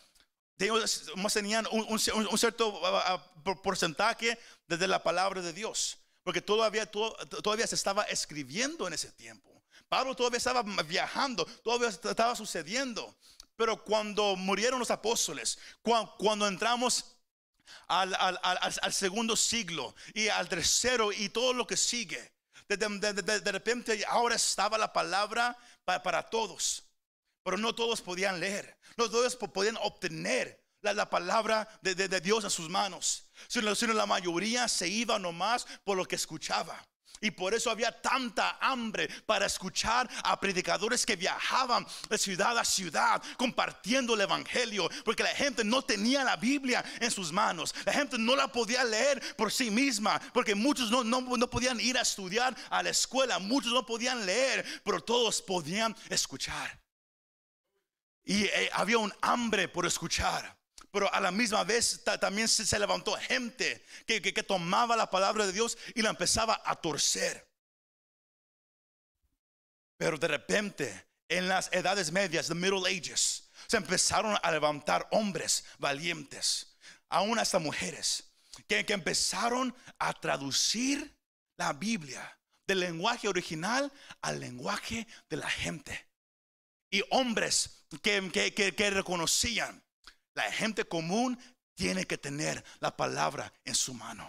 tenían 1.32 1.66
un, 1.70 1.98
cierto 2.38 2.80
ah, 2.86 3.02
ah, 3.06 3.32
por- 3.44 3.60
porcentaje 3.62 4.38
desde 4.66 4.86
la 4.88 5.02
palabra 5.02 5.42
de 5.42 5.52
Dios. 5.52 5.98
Porque 6.22 6.40
todavía, 6.40 6.86
to- 6.86 7.14
todavía 7.42 7.66
se 7.66 7.74
estaba 7.76 8.02
escribiendo 8.04 8.86
en 8.86 8.94
ese 8.94 9.12
tiempo. 9.12 9.62
Pablo 9.88 10.16
todavía 10.16 10.38
estaba 10.38 10.62
viajando, 10.84 11.44
todavía 11.62 11.88
estaba 11.88 12.34
sucediendo. 12.34 13.16
Pero 13.54 13.82
cuando 13.84 14.36
murieron 14.36 14.78
los 14.78 14.90
apóstoles, 14.90 15.58
cua- 15.82 16.12
cuando 16.18 16.46
entramos 16.48 17.15
al, 17.88 18.14
al- 18.14 18.38
al- 18.42 18.58
al- 18.62 18.92
segundo 18.92 19.36
siglo 19.36 19.94
y 20.14 20.28
al 20.28 20.48
tercero 20.48 21.12
y 21.12 21.28
todo 21.28 21.52
lo 21.52 21.66
que 21.66 21.76
sigue. 21.76 22.32
De, 22.68 22.76
de- 22.76 23.12
de- 23.12 23.40
de- 23.40 23.52
repente 23.52 24.04
ahora 24.08 24.34
estaba 24.34 24.76
la 24.76 24.92
palabra 24.92 25.56
pa- 25.84 26.02
para 26.02 26.22
todos, 26.24 26.82
pero 27.44 27.56
no 27.56 27.74
todos 27.74 28.02
podían 28.02 28.40
leer, 28.40 28.76
no 28.96 29.08
todos 29.08 29.36
po- 29.36 29.52
podían 29.52 29.76
obtener 29.76 30.60
la, 30.82 30.92
la 30.92 31.08
palabra 31.08 31.68
de, 31.82 31.94
Dios 32.20 32.44
a 32.44 32.50
sus 32.50 32.68
manos, 32.68 33.24
sino, 33.46 33.74
sino 33.76 33.92
la 33.94 34.06
mayoría 34.06 34.66
se 34.66 34.88
iba 34.88 35.18
nomás 35.18 35.64
por 35.84 35.96
lo 35.96 36.04
que 36.06 36.16
escuchaba. 36.16 36.84
Y 37.20 37.30
por 37.30 37.54
eso 37.54 37.70
había 37.70 37.90
tanta 37.90 38.58
hambre 38.60 39.08
para 39.24 39.46
escuchar 39.46 40.08
a 40.22 40.38
predicadores 40.38 41.06
que 41.06 41.16
viajaban 41.16 41.86
de 42.08 42.18
ciudad 42.18 42.58
a 42.58 42.64
ciudad 42.64 43.22
compartiendo 43.36 44.14
el 44.14 44.20
evangelio, 44.20 44.88
porque 45.04 45.22
la 45.22 45.34
gente 45.34 45.64
no 45.64 45.82
tenía 45.82 46.24
la 46.24 46.36
Biblia 46.36 46.84
en 47.00 47.10
sus 47.10 47.32
manos, 47.32 47.74
la 47.84 47.92
gente 47.92 48.18
no 48.18 48.36
la 48.36 48.48
podía 48.48 48.84
leer 48.84 49.36
por 49.36 49.52
sí 49.52 49.70
misma, 49.70 50.20
porque 50.32 50.54
muchos 50.54 50.90
no, 50.90 51.04
no, 51.04 51.20
no 51.20 51.50
podían 51.50 51.80
ir 51.80 51.96
a 51.96 52.02
estudiar 52.02 52.56
a 52.70 52.82
la 52.82 52.90
escuela, 52.90 53.38
muchos 53.38 53.72
no 53.72 53.84
podían 53.86 54.26
leer, 54.26 54.64
pero 54.84 55.00
todos 55.00 55.40
podían 55.42 55.96
escuchar. 56.08 56.78
Y 58.24 58.44
eh, 58.44 58.70
había 58.72 58.98
un 58.98 59.12
hambre 59.22 59.68
por 59.68 59.86
escuchar. 59.86 60.55
Pero 60.96 61.12
a 61.12 61.20
la 61.20 61.30
misma 61.30 61.62
vez 61.62 62.02
ta- 62.04 62.18
también 62.18 62.48
se, 62.48 62.78
levantó 62.78 63.12
gente 63.16 63.84
que, 64.06 64.42
tomaba 64.42 64.96
la 64.96 65.10
palabra 65.10 65.44
de 65.44 65.52
Dios 65.52 65.76
y 65.94 66.00
la 66.00 66.08
empezaba 66.08 66.62
a 66.64 66.74
torcer. 66.74 67.46
Pero 69.98 70.16
de 70.16 70.26
repente, 70.26 71.06
en 71.28 71.48
las 71.48 71.68
edades 71.70 72.10
medias, 72.10 72.46
the 72.48 72.54
Middle 72.54 72.88
Ages, 72.88 73.50
se 73.66 73.76
empezaron 73.76 74.38
a 74.42 74.50
levantar 74.50 75.06
hombres 75.10 75.66
valientes, 75.78 76.78
aún 77.10 77.38
hasta 77.38 77.58
mujeres, 77.58 78.32
que, 78.66 78.82
empezaron 78.88 79.76
a 79.98 80.14
traducir 80.14 81.14
la 81.58 81.74
Biblia 81.74 82.40
del 82.66 82.80
lenguaje 82.80 83.28
original 83.28 83.92
al 84.22 84.40
lenguaje 84.40 85.06
de 85.28 85.36
la 85.36 85.50
gente 85.50 86.08
y 86.88 87.02
hombres 87.10 87.84
que 88.00 88.90
reconocían, 88.94 89.85
la 90.36 90.52
gente 90.52 90.84
común 90.84 91.38
tiene 91.74 92.04
que 92.04 92.18
tener 92.18 92.62
la 92.78 92.96
palabra 92.96 93.52
en 93.64 93.74
su 93.74 93.94
mano. 93.94 94.28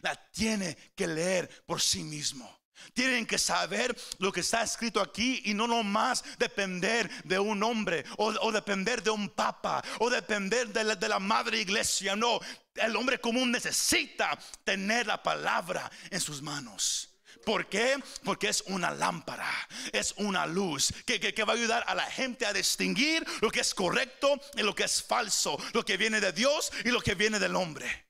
La 0.00 0.14
tiene 0.30 0.76
que 0.94 1.06
leer 1.06 1.64
por 1.64 1.80
sí 1.80 2.04
mismo. 2.04 2.60
Tienen 2.92 3.26
que 3.26 3.38
saber 3.38 3.96
lo 4.18 4.30
que 4.30 4.40
está 4.40 4.62
escrito 4.62 5.00
aquí 5.00 5.40
y 5.46 5.54
no 5.54 5.66
nomás 5.66 6.22
depender 6.38 7.10
de 7.24 7.38
un 7.38 7.62
hombre 7.62 8.04
o, 8.18 8.52
depender 8.52 9.02
de 9.02 9.10
un 9.10 9.30
papa 9.30 9.82
o 9.98 10.10
depender 10.10 10.68
de 10.68 11.08
la 11.08 11.18
madre 11.18 11.58
iglesia. 11.58 12.14
No, 12.14 12.38
el 12.74 12.94
hombre 12.94 13.18
común 13.18 13.50
necesita 13.50 14.38
tener 14.62 15.06
la 15.06 15.22
palabra 15.22 15.90
en 16.10 16.20
sus 16.20 16.42
manos. 16.42 17.15
¿Por 17.46 17.68
qué? 17.68 17.96
Porque 18.24 18.48
es 18.48 18.62
una 18.66 18.90
lámpara, 18.90 19.48
es 19.92 20.14
una 20.16 20.46
luz 20.46 20.92
que, 21.06 21.20
que- 21.20 21.44
va 21.44 21.52
a 21.52 21.56
ayudar 21.56 21.84
a 21.86 21.94
la 21.94 22.10
gente 22.10 22.44
a 22.44 22.52
distinguir 22.52 23.24
lo 23.40 23.52
que 23.52 23.60
es 23.60 23.72
correcto 23.72 24.40
y 24.56 24.62
lo 24.62 24.74
que 24.74 24.82
es 24.82 25.00
falso, 25.00 25.56
lo 25.72 25.84
que 25.84 25.96
viene 25.96 26.20
de 26.20 26.32
Dios 26.32 26.72
y 26.84 26.88
lo 26.90 27.00
que 27.00 27.14
viene 27.14 27.38
del 27.38 27.54
hombre. 27.54 28.08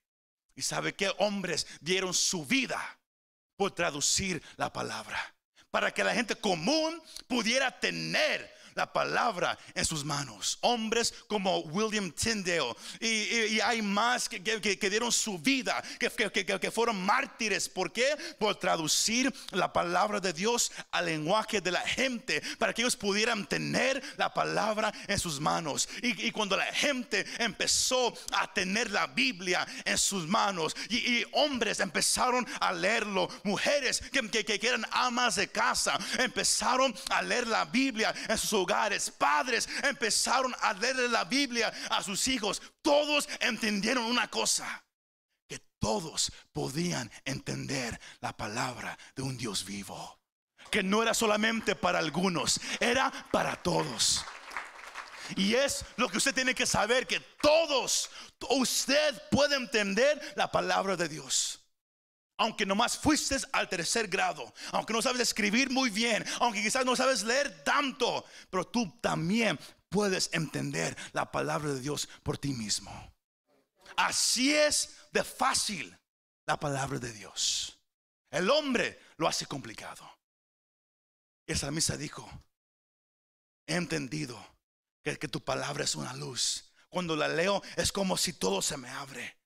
¿Y 0.55 0.63
sabe 0.63 0.95
qué? 0.95 1.13
Hombres 1.19 1.67
dieron 1.83 2.15
su 2.15 2.47
vida 2.47 2.99
por 3.57 3.73
traducir 3.73 4.43
la 4.57 4.73
palabra, 4.73 5.35
para 5.71 5.93
que 5.93 6.03
la 6.03 6.15
gente 6.15 6.37
común 6.37 7.03
pudiera 7.29 7.79
tener 7.79 8.56
la 8.77 8.93
palabra 8.93 9.59
en 9.75 9.85
sus 9.85 10.05
manos. 10.05 10.59
Hombres 10.61 11.13
como 11.27 11.59
William 11.61 12.13
Tyndale 12.13 12.75
y, 13.01 13.59
hay 13.61 13.83
más 13.83 14.29
que, 14.29 14.43
que- 14.43 14.91
dieron 14.91 15.11
su 15.11 15.39
vida, 15.39 15.83
que, 15.99 16.11
que- 16.11 16.71
fueron 16.71 17.05
mártires. 17.05 17.69
¿Por 17.69 17.93
qué? 17.93 18.17
Por 18.39 18.55
traducir 18.57 19.33
la 19.51 19.73
palabra 19.73 20.21
de 20.21 20.33
Dios 20.33 20.71
al 20.93 21.07
lenguaje 21.07 21.61
de 21.61 21.73
la 21.73 21.81
gente, 21.81 22.43
para 22.59 22.73
que 22.73 22.83
ellos 22.83 22.97
pudieran 22.97 23.47
tener 23.47 24.03
la 24.17 24.33
palabra 24.33 24.93
en 25.09 25.19
sus 25.19 25.41
manos. 25.41 25.89
Y, 26.03 26.27
y 26.27 26.31
cuando 26.31 26.57
la 26.57 26.67
gente 26.67 27.25
empezó 27.39 28.15
a 28.33 28.53
tener 28.53 28.91
la 28.91 29.07
Biblia 29.07 29.67
en 29.85 29.97
sus 29.99 30.27
manos 30.29 30.77
y, 30.91 31.25
hombres 31.33 31.81
empezaron 31.81 32.47
a 32.61 32.73
leerlo, 32.73 33.29
mujeres 33.43 34.03
que 34.11 34.61
eran 34.63 34.87
amas 34.91 35.37
de 35.37 35.49
casa 35.49 35.99
empezaron 36.19 36.95
a 37.11 37.23
leer 37.23 37.47
la 37.47 37.65
Biblia 37.65 38.15
en 38.29 38.37
sus 38.39 38.53
hogares, 38.67 39.13
padres 39.13 39.69
empezaron 39.85 40.55
a 40.61 40.73
leer 40.73 40.97
la 41.11 41.25
Biblia 41.25 41.73
a 41.91 42.03
sus 42.03 42.27
hijos, 42.27 42.61
todos 42.83 43.29
entendieron 43.39 44.05
una 44.05 44.29
cosa, 44.29 44.85
que 45.49 45.61
todos 45.79 46.33
podían 46.53 47.11
entender 47.25 47.99
la 48.21 48.37
palabra 48.37 48.99
de 49.15 49.23
un 49.23 49.37
Dios 49.37 49.65
vivo, 49.65 50.21
que 50.71 50.83
no 50.83 51.01
era 51.01 51.15
solamente 51.15 51.77
para 51.77 52.01
algunos, 52.01 52.61
era 52.81 53.13
para 53.31 53.55
todos. 53.63 54.25
Y 55.37 55.55
es 55.55 55.85
lo 55.97 56.09
que 56.09 56.19
usted 56.19 56.35
tiene 56.35 56.55
que 56.55 56.67
saber, 56.67 57.07
que 57.07 57.21
todos, 57.41 58.11
usted 58.51 59.23
puede 59.31 59.57
entender 59.57 60.21
la 60.35 60.51
palabra 60.51 60.97
de 60.97 61.09
Dios. 61.09 61.66
Aunque 62.39 62.67
nomás 62.67 62.99
fuiste 62.99 63.37
al 63.53 63.69
tercer 63.69 64.09
grado, 64.09 64.53
aunque 64.73 64.93
no 64.93 65.01
sabes 65.01 65.23
escribir 65.23 65.71
muy 65.71 65.89
bien, 65.89 66.25
aunque 66.41 66.63
quizás 66.63 66.85
no 66.85 66.95
sabes 66.95 67.23
leer 67.23 67.65
tanto, 67.65 68.25
pero 68.51 68.67
tú 68.67 68.99
también 69.01 69.59
puedes 69.89 70.29
entender 70.33 70.97
la 71.13 71.31
palabra 71.31 71.73
de 71.73 71.81
Dios 71.81 72.09
por 72.23 72.37
ti 72.37 72.53
mismo. 72.53 72.93
Así 73.97 74.55
es 74.55 74.97
de 75.13 75.25
fácil 75.25 75.99
la 76.47 76.61
palabra 76.61 76.99
de 76.99 77.13
Dios. 77.13 77.79
El 78.31 78.51
hombre 78.51 79.01
lo 79.17 79.27
hace 79.27 79.47
complicado. 79.47 80.07
El 81.47 81.57
salmista 81.57 81.97
dijo, 81.97 82.29
he 83.67 83.77
entendido 83.77 84.39
que, 85.03 85.19
que 85.19 85.29
tu 85.29 85.43
palabra 85.43 85.85
es 85.85 85.95
una 85.95 86.13
luz. 86.13 86.73
Cuando 86.89 87.17
la 87.17 87.29
leo 87.29 87.63
es 87.77 87.93
como 87.93 88.17
si 88.17 88.33
todo 88.33 88.61
se 88.61 88.77
me 88.77 88.91
abre. 88.91 89.37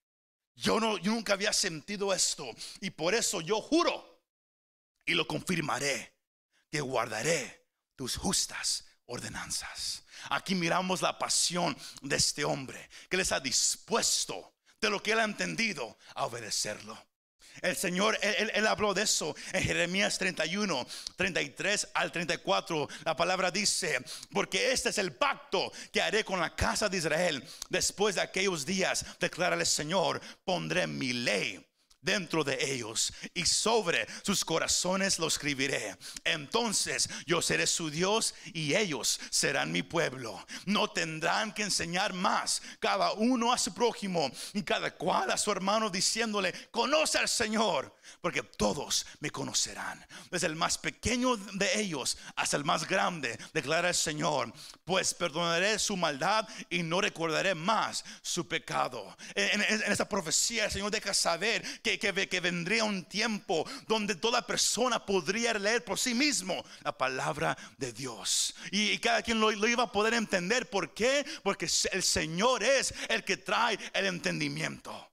Yo, 0.55 0.79
no, 0.79 0.97
yo 0.97 1.11
nunca 1.11 1.33
había 1.33 1.53
sentido 1.53 2.13
esto 2.13 2.45
y 2.81 2.89
por 2.91 3.15
eso 3.15 3.41
yo 3.41 3.61
juro 3.61 4.23
y 5.05 5.13
lo 5.13 5.27
confirmaré 5.27 6.13
que 6.69 6.81
guardaré 6.81 7.67
tus 7.95 8.15
justas 8.15 8.85
ordenanzas. 9.05 10.03
Aquí 10.29 10.55
miramos 10.55 11.01
la 11.01 11.17
pasión 11.17 11.75
de 12.01 12.15
este 12.15 12.43
hombre 12.45 12.89
que 13.09 13.17
les 13.17 13.31
ha 13.31 13.39
dispuesto 13.39 14.53
de 14.79 14.89
lo 14.89 15.01
que 15.01 15.11
él 15.11 15.19
ha 15.19 15.23
entendido 15.23 15.97
a 16.15 16.25
obedecerlo. 16.25 16.97
El 17.61 17.75
Señor, 17.75 18.17
él, 18.21 18.67
habló 18.67 18.93
de 18.93 19.03
eso 19.03 19.35
en 19.53 19.63
Jeremías 19.63 20.17
31, 20.17 20.87
33 21.15 21.89
al 21.93 22.11
34. 22.11 22.87
La 23.05 23.15
palabra 23.15 23.51
dice, 23.51 23.99
porque 24.31 24.71
este 24.71 24.89
es 24.89 24.97
el 24.97 25.13
pacto 25.13 25.71
que 25.91 26.01
haré 26.01 26.23
con 26.23 26.39
la 26.39 26.55
casa 26.55 26.89
de 26.89 26.97
Israel. 26.97 27.43
Después 27.69 28.15
de 28.15 28.21
aquellos 28.21 28.65
días, 28.65 29.05
declara 29.19 29.55
el 29.55 29.65
Señor, 29.65 30.21
pondré 30.43 30.87
mi 30.87 31.13
ley 31.13 31.70
dentro 32.01 32.43
de 32.43 32.73
ellos 32.73 33.13
y 33.33 33.45
sobre 33.45 34.07
sus 34.23 34.43
corazones 34.43 35.19
lo 35.19 35.27
escribiré. 35.27 35.95
Entonces 36.23 37.09
yo 37.25 37.41
seré 37.41 37.67
su 37.67 37.89
Dios 37.89 38.33
y 38.53 38.75
ellos 38.75 39.19
serán 39.29 39.71
mi 39.71 39.83
pueblo. 39.83 40.45
No 40.65 40.89
tendrán 40.89 41.53
que 41.53 41.63
enseñar 41.63 42.13
más 42.13 42.61
cada 42.79 43.13
uno 43.13 43.53
a 43.53 43.57
su 43.57 43.73
prójimo 43.73 44.31
y 44.53 44.63
cada 44.63 44.91
cual 44.95 45.31
a 45.31 45.37
su 45.37 45.51
hermano 45.51 45.89
diciéndole, 45.89 46.53
conoce 46.71 47.17
al 47.17 47.29
Señor, 47.29 47.95
porque 48.21 48.41
todos 48.43 49.05
me 49.19 49.29
conocerán. 49.29 50.05
Desde 50.29 50.47
el 50.47 50.55
más 50.55 50.77
pequeño 50.77 51.37
de 51.37 51.79
ellos 51.79 52.17
hasta 52.35 52.57
el 52.57 52.65
más 52.65 52.87
grande, 52.87 53.37
declara 53.53 53.89
el 53.89 53.95
Señor, 53.95 54.51
pues 54.85 55.13
perdonaré 55.13 55.77
su 55.79 55.95
maldad 55.97 56.47
y 56.69 56.83
no 56.83 57.01
recordaré 57.01 57.55
más 57.55 58.03
su 58.21 58.47
pecado. 58.47 59.15
En, 59.35 59.61
en- 59.61 59.81
en 59.83 59.91
esta 59.91 60.07
profecía 60.07 60.65
el 60.65 60.71
Señor 60.71 60.91
deja 60.91 61.13
saber 61.13 61.63
que, 61.81 61.90
que, 61.99 62.27
que 62.29 62.39
vendría 62.39 62.83
un 62.83 63.03
tiempo 63.05 63.65
donde 63.87 64.15
toda 64.15 64.45
persona 64.45 65.05
podría 65.05 65.53
leer 65.53 65.83
por 65.83 65.99
sí 65.99 66.13
mismo 66.13 66.63
la 66.83 66.97
palabra 66.97 67.57
de 67.77 67.91
Dios. 67.93 68.55
Y, 68.71 68.91
y 68.91 68.97
cada 68.99 69.21
quien 69.21 69.39
lo, 69.39 69.51
lo 69.51 69.67
iba 69.67 69.83
a 69.83 69.91
poder 69.91 70.13
entender. 70.13 70.69
¿Por 70.69 70.93
qué? 70.93 71.25
Porque 71.43 71.67
el 71.91 72.03
Señor 72.03 72.63
es 72.63 72.93
el 73.09 73.23
que 73.23 73.37
trae 73.37 73.77
el 73.93 74.05
entendimiento. 74.05 75.10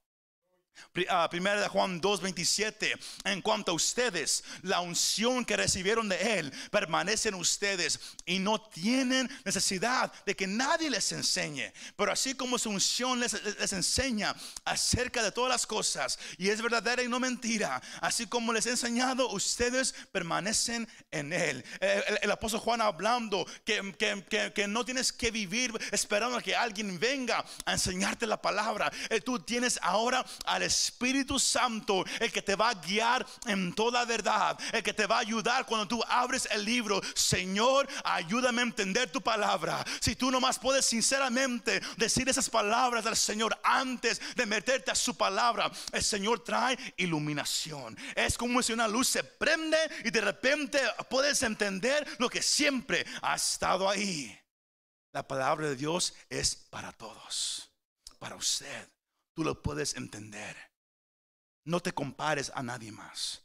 Ah, 1.09 1.27
Primera 1.29 1.61
de 1.61 1.67
Juan 1.67 2.01
2:27. 2.01 2.93
En 3.25 3.41
cuanto 3.41 3.71
a 3.71 3.75
ustedes, 3.75 4.43
la 4.63 4.81
unción 4.81 5.45
que 5.45 5.55
recibieron 5.57 6.09
de 6.09 6.39
Él 6.39 6.51
permanece 6.71 7.29
en 7.29 7.35
ustedes 7.35 7.99
y 8.25 8.39
no 8.39 8.59
tienen 8.61 9.29
necesidad 9.45 10.11
de 10.25 10.35
que 10.35 10.47
nadie 10.47 10.89
les 10.89 11.11
enseñe. 11.11 11.71
Pero 11.95 12.11
así 12.11 12.33
como 12.35 12.57
su 12.57 12.69
unción 12.69 13.19
les, 13.19 13.33
enseña 13.73 14.35
acerca 14.65 15.23
de 15.23 15.31
todas 15.31 15.49
las 15.49 15.65
cosas 15.65 16.17
y 16.37 16.49
es 16.49 16.61
verdadera 16.61 17.03
y 17.03 17.07
no 17.07 17.19
mentira, 17.19 17.81
así 18.01 18.27
como 18.27 18.53
les 18.53 18.65
he 18.65 18.71
enseñado, 18.71 19.29
ustedes 19.29 19.93
permanecen 20.11 20.87
en 21.11 21.33
Él. 21.33 21.63
El, 22.21 22.31
apóstol 22.31 22.59
Juan 22.61 22.81
hablando 22.81 23.45
que, 23.65 23.93
que- 23.97 24.51
que- 24.53 24.67
no 24.67 24.85
tienes 24.85 25.11
que 25.11 25.31
vivir 25.31 25.71
esperando 25.91 26.37
a 26.37 26.41
que 26.41 26.55
alguien 26.55 26.99
venga 26.99 27.43
a 27.65 27.73
enseñarte 27.73 28.27
la 28.27 28.41
palabra. 28.41 28.91
Eh, 29.09 29.21
Tú 29.21 29.39
tienes 29.39 29.79
ahora 29.81 30.25
Espíritu 30.69 31.37
Santo, 31.39 32.05
el 32.19 32.31
que 32.31 32.41
te 32.41 32.55
va 32.55 32.69
a 32.69 32.73
guiar 32.75 33.25
en 33.45 33.73
toda 33.73 34.05
verdad, 34.05 34.57
el 34.71 34.81
que 34.81 34.93
te 34.93 35.07
va 35.07 35.17
a 35.17 35.21
ayudar 35.21 35.65
cuando 35.65 35.87
tú 35.87 36.03
abres 36.07 36.47
el 36.51 36.63
libro. 36.63 37.01
Señor, 37.13 37.87
ayúdame 38.03 38.61
a 38.61 38.65
entender 38.65 39.11
tu 39.11 39.21
palabra. 39.21 39.83
Si 39.99 40.15
tú 40.15 40.31
nomás 40.31 40.57
puedes 40.57 40.85
sinceramente 40.85 41.81
decir 41.97 42.29
esas 42.29 42.49
palabras 42.49 43.05
al 43.05 43.17
Señor 43.17 43.59
antes 43.63 44.21
de 44.35 44.45
meterte 44.45 44.91
a 44.91 44.95
su 44.95 45.15
palabra, 45.17 45.71
el 45.91 46.03
Señor 46.03 46.43
trae 46.43 46.77
iluminación. 46.97 47.97
Es 48.15 48.37
como 48.37 48.61
si 48.61 48.73
una 48.73 48.87
luz 48.87 49.07
se 49.09 49.23
prende 49.23 49.77
y 50.05 50.11
de 50.11 50.21
repente 50.21 50.79
puedes 51.09 51.41
entender 51.43 52.07
lo 52.19 52.29
que 52.29 52.41
siempre 52.41 53.05
ha 53.21 53.35
estado 53.35 53.89
ahí. 53.89 54.37
La 55.11 55.27
palabra 55.27 55.69
de 55.69 55.75
Dios 55.75 56.13
es 56.29 56.55
para 56.55 56.91
todos, 56.91 57.71
para 58.19 58.35
usted. 58.35 58.87
Tú 59.39 59.45
lo 59.45 59.61
puedes 59.63 59.95
entender. 59.95 60.57
No 61.63 61.79
te 61.79 61.93
compares 61.93 62.51
a 62.55 62.61
nadie 62.61 62.91
más. 62.91 63.41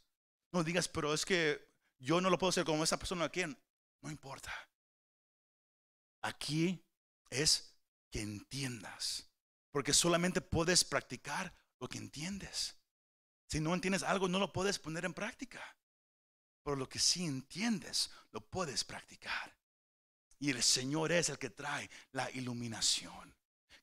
No 0.51 0.61
digas, 0.61 0.89
pero 0.89 1.13
es 1.13 1.23
que 1.23 1.69
yo 1.99 2.19
no 2.19 2.29
lo 2.29 2.37
puedo 2.37 2.49
hacer 2.49 2.65
como 2.65 2.83
esa 2.83 2.99
persona 2.99 3.23
aquí. 3.23 3.45
No 3.45 4.11
importa. 4.11 4.51
Aquí 6.21 6.85
es 7.29 7.77
que 8.11 8.19
entiendas. 8.19 9.31
Porque 9.71 9.93
solamente 9.93 10.41
puedes 10.41 10.83
practicar 10.83 11.55
lo 11.79 11.87
que 11.87 11.97
entiendes. 11.97 12.75
Si 13.47 13.61
no 13.61 13.73
entiendes 13.73 14.03
algo, 14.03 14.27
no 14.27 14.37
lo 14.37 14.51
puedes 14.51 14.79
poner 14.79 15.05
en 15.05 15.13
práctica. 15.13 15.77
Pero 16.65 16.75
lo 16.75 16.89
que 16.89 16.99
sí 16.99 17.23
entiendes, 17.23 18.11
lo 18.31 18.41
puedes 18.41 18.83
practicar. 18.83 19.55
Y 20.39 20.49
el 20.49 20.61
Señor 20.61 21.13
es 21.13 21.29
el 21.29 21.39
que 21.39 21.51
trae 21.51 21.89
la 22.11 22.29
iluminación. 22.31 23.33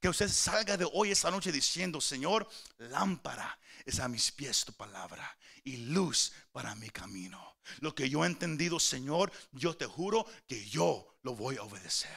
Que 0.02 0.08
usted 0.08 0.28
salga 0.28 0.76
de 0.76 0.88
hoy 0.92 1.12
esta 1.12 1.30
noche 1.30 1.52
diciendo, 1.52 2.00
Señor, 2.00 2.48
lámpara 2.78 3.56
es 3.84 4.00
a 4.00 4.08
mis 4.08 4.32
pies 4.32 4.64
tu 4.64 4.72
palabra 4.72 5.38
y 5.62 5.76
luz 5.76 6.32
para 6.50 6.74
mi 6.74 6.90
camino. 6.90 7.56
Lo 7.78 7.94
que 7.94 8.10
yo 8.10 8.24
he 8.24 8.26
entendido, 8.26 8.80
Señor, 8.80 9.30
yo 9.52 9.76
te 9.76 9.86
juro 9.86 10.26
que 10.48 10.68
yo 10.68 11.16
lo 11.22 11.36
voy 11.36 11.56
a 11.56 11.62
obedecer. 11.62 12.10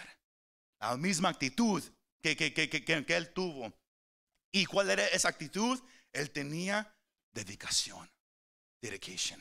La 0.80 0.98
misma 0.98 1.30
actitud 1.30 1.84
que, 2.24 2.36
que, 2.36 2.56
que, 2.56 2.68
que, 2.84 3.16
él 3.16 3.32
tuvo. 3.34 3.72
¿Y 4.52 4.66
cuál 4.66 4.90
era 4.90 5.06
esa 5.10 5.30
actitud? 5.30 5.80
Él 6.12 6.32
tenía 6.32 6.92
dedicación. 7.34 8.12
Dedication. 8.82 9.40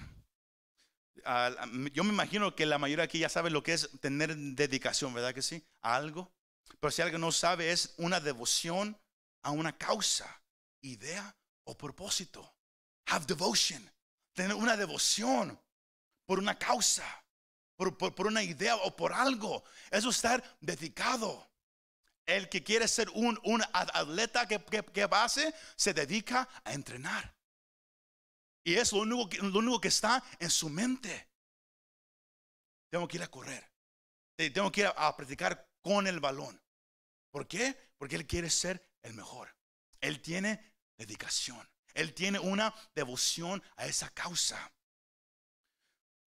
Yo 1.95 2.05
me 2.05 2.13
imagino 2.13 2.55
que 2.55 2.67
la 2.67 2.77
mayoría 2.77 3.07
aquí 3.07 3.21
ya 3.21 3.31
sabe 3.31 3.49
lo 3.49 3.63
que 3.63 3.73
es 3.73 3.89
tener 4.03 4.37
dedicación, 4.37 5.15
¿verdad 5.15 5.35
que 5.35 5.41
sí? 5.41 5.67
A 5.81 5.97
algo. 5.97 6.31
Pero 6.81 6.91
si 6.91 7.03
alguien 7.03 7.21
no 7.21 7.33
sabe, 7.33 7.71
es 7.71 7.95
una 7.99 8.21
devoción 8.21 8.99
a 9.43 9.51
una 9.51 9.77
causa, 9.77 10.43
idea 10.83 11.37
o 11.65 11.77
propósito. 11.77 12.55
Have 13.07 13.27
devotion. 13.27 13.91
Tener 14.35 14.55
una 14.55 14.77
devoción 14.77 15.61
por 16.27 16.39
una 16.39 16.59
causa, 16.59 17.05
por, 17.77 17.97
por- 17.97 18.15
por 18.15 18.27
una 18.27 18.43
idea 18.43 18.77
o 18.77 18.97
por 18.97 19.13
algo. 19.13 19.65
Eso 19.91 20.11
estar 20.11 20.43
dedicado. 20.61 21.51
El 22.27 22.49
que 22.49 22.65
quiere 22.65 22.89
ser 22.89 23.11
un, 23.11 23.39
un 23.45 23.63
atleta 23.73 24.49
que, 24.49 24.63
que, 24.65 24.83
que 24.83 25.09
se 25.77 25.93
dedica 25.93 26.49
a 26.65 26.73
entrenar. 26.73 27.35
Y 28.65 28.77
es 28.77 28.93
lo 28.93 29.01
único, 29.01 29.29
que, 29.29 29.37
lo 29.39 29.59
único 29.59 29.79
que 29.81 29.89
está 29.89 30.25
en 30.39 30.49
su 30.51 30.71
mente. 30.71 31.29
Tengo 32.91 33.07
que 33.07 33.19
ir 33.19 33.23
a 33.23 33.29
correr. 33.31 33.71
Tengo 34.37 34.73
que 34.73 34.81
ir 34.81 34.93
a 34.97 35.15
practicar 35.15 35.69
con 35.85 36.07
el 36.07 36.19
balón. 36.19 36.61
¿Por 37.31 37.47
qué? 37.47 37.77
Porque 37.99 38.17
él 38.17 38.27
quiere 38.27 38.49
ser 38.49 38.83
el 39.03 39.13
mejor. 39.13 39.55
Él 40.01 40.21
tiene 40.23 40.75
dedicación. 40.97 41.69
Él 41.93 42.15
tiene 42.15 42.39
una 42.39 42.75
devoción 42.95 43.63
a 43.77 43.87
esa 43.87 44.09
causa. 44.11 44.73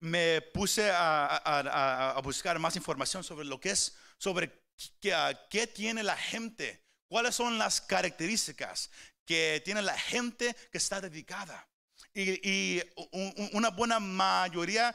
Me 0.00 0.40
puse 0.54 0.90
a, 0.94 2.18
buscar 2.22 2.58
más 2.60 2.76
información 2.76 3.24
sobre 3.24 3.44
lo 3.44 3.60
que 3.60 3.70
es, 3.70 3.96
sobre 4.16 4.62
qué, 5.00 5.66
tiene 5.74 6.04
la 6.04 6.16
gente, 6.16 6.84
cuáles 7.08 7.34
son 7.34 7.58
las 7.58 7.80
características 7.80 8.90
que 9.24 9.60
tiene 9.64 9.82
la 9.82 9.98
gente 9.98 10.54
que 10.70 10.78
está 10.78 11.00
dedicada. 11.00 11.68
Y, 12.14 12.48
y 12.48 12.82
un- 13.12 13.34
un- 13.36 13.50
una 13.54 13.70
buena 13.70 13.98
mayoría 13.98 14.94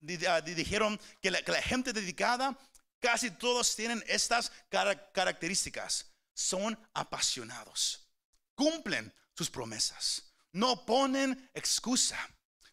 di- 0.00 0.16
di- 0.16 0.54
dijeron 0.54 0.98
que 1.20 1.30
la 1.30 1.62
gente 1.62 1.92
dedicada, 1.92 2.58
casi 3.00 3.30
todos 3.30 3.74
tienen 3.74 4.02
estas 4.06 4.52
cara- 4.68 5.10
características. 5.12 6.06
Son 6.34 6.78
apasionados, 6.94 8.08
cumplen 8.54 9.12
sus 9.34 9.50
promesas, 9.50 10.32
no 10.52 10.86
ponen 10.86 11.50
excusa, 11.52 12.18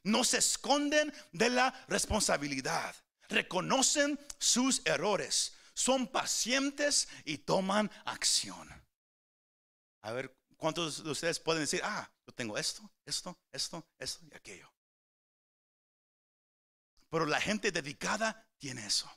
no 0.03 0.23
se 0.23 0.37
esconden 0.37 1.11
de 1.31 1.49
la 1.49 1.85
responsabilidad, 1.87 2.95
reconocen 3.27 4.19
sus 4.37 4.81
errores, 4.85 5.53
son 5.73 6.07
pacientes 6.07 7.07
y 7.23 7.39
toman 7.39 7.89
acción. 8.05 8.69
A 10.03 10.11
ver, 10.11 10.37
¿cuántos 10.57 11.03
de 11.03 11.09
ustedes 11.09 11.39
pueden 11.39 11.63
decir, 11.63 11.81
ah, 11.83 12.07
yo 12.27 12.33
tengo 12.33 12.57
esto, 12.57 12.87
esto, 13.03 13.35
esto, 13.51 13.87
esto 13.97 14.25
y 14.31 14.35
aquello? 14.35 14.71
Pero 17.09 17.25
la 17.25 17.41
gente 17.41 17.71
dedicada 17.71 18.47
tiene 18.59 18.85
eso. 18.85 19.09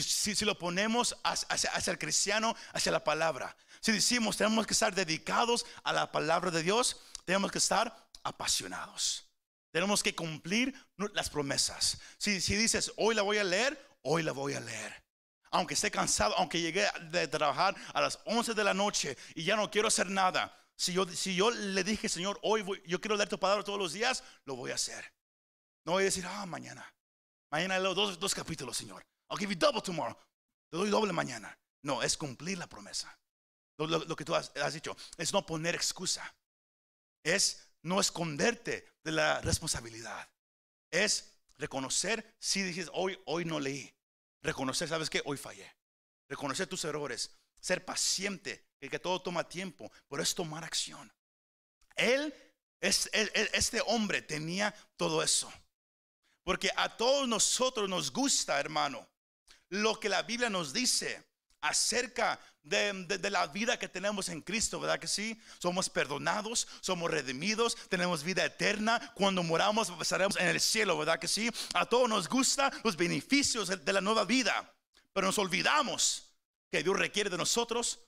Si, 0.00 0.44
lo 0.46 0.58
ponemos 0.58 1.16
hacia, 1.22 1.92
el 1.92 1.98
cristiano, 1.98 2.56
hacia 2.72 2.90
la 2.92 3.04
palabra. 3.04 3.54
Si 3.80 3.92
decimos 3.92 4.38
tenemos 4.38 4.66
que 4.66 4.72
estar 4.72 4.94
dedicados 4.94 5.66
a 5.84 5.92
la 5.92 6.10
palabra 6.10 6.50
de 6.50 6.62
Dios, 6.62 6.98
tenemos 7.26 7.52
que 7.52 7.58
estar 7.58 8.08
apasionados. 8.22 9.28
Tenemos 9.70 10.02
que 10.02 10.14
cumplir 10.14 10.74
las 11.14 11.28
promesas. 11.28 11.98
Si, 12.16 12.40
si 12.40 12.56
dices, 12.56 12.92
hoy 12.96 13.14
la 13.14 13.22
voy 13.22 13.38
a 13.38 13.44
leer, 13.44 13.78
hoy 14.02 14.22
la 14.22 14.32
voy 14.32 14.54
a 14.54 14.60
leer. 14.60 15.02
Aunque 15.50 15.74
esté 15.74 15.90
cansado, 15.90 16.34
aunque 16.38 16.60
llegué 16.60 16.86
de 17.10 17.28
trabajar 17.28 17.74
a 17.92 18.00
las 18.00 18.18
11 18.24 18.54
de 18.54 18.64
la 18.64 18.72
noche 18.72 19.18
y 19.34 19.44
ya 19.44 19.56
no 19.56 19.70
quiero 19.70 19.88
hacer 19.88 20.08
nada. 20.08 20.56
Si 20.74 20.94
yo, 20.94 21.06
si 21.06 21.34
yo 21.34 21.50
le 21.50 21.84
dije, 21.84 22.08
Señor, 22.08 22.38
hoy 22.42 22.62
voy- 22.62 22.82
yo 22.86 22.98
quiero 22.98 23.16
leer 23.16 23.28
tu 23.28 23.38
palabra 23.38 23.62
todos 23.62 23.78
los 23.78 23.92
días, 23.92 24.24
lo 24.46 24.56
voy 24.56 24.70
a 24.70 24.76
hacer. 24.76 25.12
No 25.84 25.92
voy 25.92 26.02
a 26.02 26.06
decir, 26.06 26.24
ah, 26.26 26.46
mañana. 26.46 26.90
Mañana 27.50 27.78
leo 27.78 27.94
dos, 27.94 28.18
dos 28.18 28.34
capítulos, 28.34 28.78
Señor. 28.78 29.04
I'll 29.32 29.38
give 29.38 29.50
you 29.50 29.56
double 29.58 29.80
tomorrow. 29.80 30.14
Te 30.70 30.76
doy 30.76 30.90
doble 30.90 31.12
mañana. 31.12 31.56
No, 31.82 32.02
es 32.02 32.16
cumplir 32.18 32.58
la 32.58 32.66
promesa. 32.66 33.18
Lo, 33.78 34.14
que 34.14 34.24
tú 34.24 34.34
has, 34.34 34.52
dicho 34.74 34.94
es 35.16 35.32
no 35.32 35.44
poner 35.44 35.74
excusa. 35.74 36.22
Es 37.24 37.66
no 37.82 37.98
esconderte 37.98 38.86
de 39.02 39.12
la 39.12 39.40
responsabilidad. 39.40 40.28
Es 40.90 41.32
reconocer 41.56 42.36
si 42.38 42.62
dices, 42.62 42.90
hoy, 42.92 43.18
hoy 43.24 43.46
no 43.46 43.58
leí. 43.58 43.92
Reconocer, 44.42 44.88
¿sabes 44.88 45.08
qué? 45.08 45.22
Hoy 45.24 45.38
fallé. 45.38 45.74
Reconocer 46.28 46.66
tus 46.66 46.84
errores. 46.84 47.34
Ser 47.58 47.84
paciente, 47.84 48.66
que, 48.78 48.90
que 48.90 48.98
todo 48.98 49.22
toma 49.22 49.48
tiempo, 49.48 49.90
pero 50.08 50.22
es 50.22 50.34
tomar 50.34 50.62
acción. 50.62 51.10
Él, 51.96 52.34
es, 52.80 53.08
él- 53.12 53.30
este 53.52 53.80
hombre 53.86 54.20
tenía 54.20 54.74
todo 54.96 55.22
eso. 55.22 55.50
Porque 56.44 56.70
a 56.76 56.96
todos 56.96 57.26
nosotros 57.28 57.88
nos 57.88 58.12
gusta, 58.12 58.58
hermano, 58.60 59.08
lo 59.72 59.98
que 59.98 60.10
la 60.10 60.22
Biblia 60.22 60.50
nos 60.50 60.74
dice 60.74 61.24
acerca 61.62 62.38
de, 62.62 63.18
la 63.30 63.46
vida 63.46 63.78
que 63.78 63.88
tenemos 63.88 64.28
en 64.28 64.42
Cristo, 64.42 64.78
¿verdad 64.78 64.98
que 65.00 65.08
sí? 65.08 65.40
Somos 65.58 65.88
perdonados, 65.88 66.68
somos 66.82 67.10
redimidos, 67.10 67.76
tenemos 67.88 68.22
vida 68.22 68.44
eterna. 68.44 69.12
Cuando 69.14 69.42
moramos, 69.42 69.90
estaremos 69.98 70.36
en 70.36 70.48
el 70.48 70.60
cielo, 70.60 70.98
¿verdad 70.98 71.18
que 71.18 71.26
sí? 71.26 71.50
A 71.72 71.86
todos 71.86 72.06
nos 72.06 72.28
gusta 72.28 72.70
los 72.84 72.96
beneficios 72.96 73.68
de- 73.68 73.76
de 73.76 73.92
la 73.94 74.02
nueva 74.02 74.26
vida, 74.26 74.74
pero 75.14 75.28
nos 75.28 75.38
olvidamos 75.38 76.34
que 76.70 76.82
Dios 76.82 76.98
requiere 76.98 77.30
de 77.30 77.38
nosotros 77.38 78.00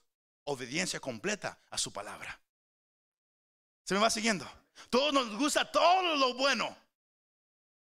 obediencia 0.43 0.99
completa 0.99 1.59
a 1.71 1.79
su 1.79 1.91
palabra. 1.91 2.39
¿Se 3.85 3.95
me 3.95 4.01
va 4.01 4.11
siguiendo? 4.11 4.47
Todos 4.91 5.11
nos 5.13 5.35
gusta 5.35 5.71
todo 5.71 6.15
lo 6.15 6.35
bueno, 6.35 6.77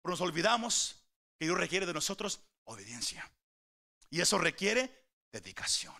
pero 0.02 0.12
nos 0.12 0.20
olvidamos 0.20 0.96
que 1.36 1.46
Dios 1.46 1.58
requiere 1.58 1.84
de 1.84 1.94
nosotros 1.94 2.40
obediencia. 2.64 3.28
Y 4.12 4.20
eso 4.20 4.36
requiere 4.36 5.06
dedicación. 5.32 5.94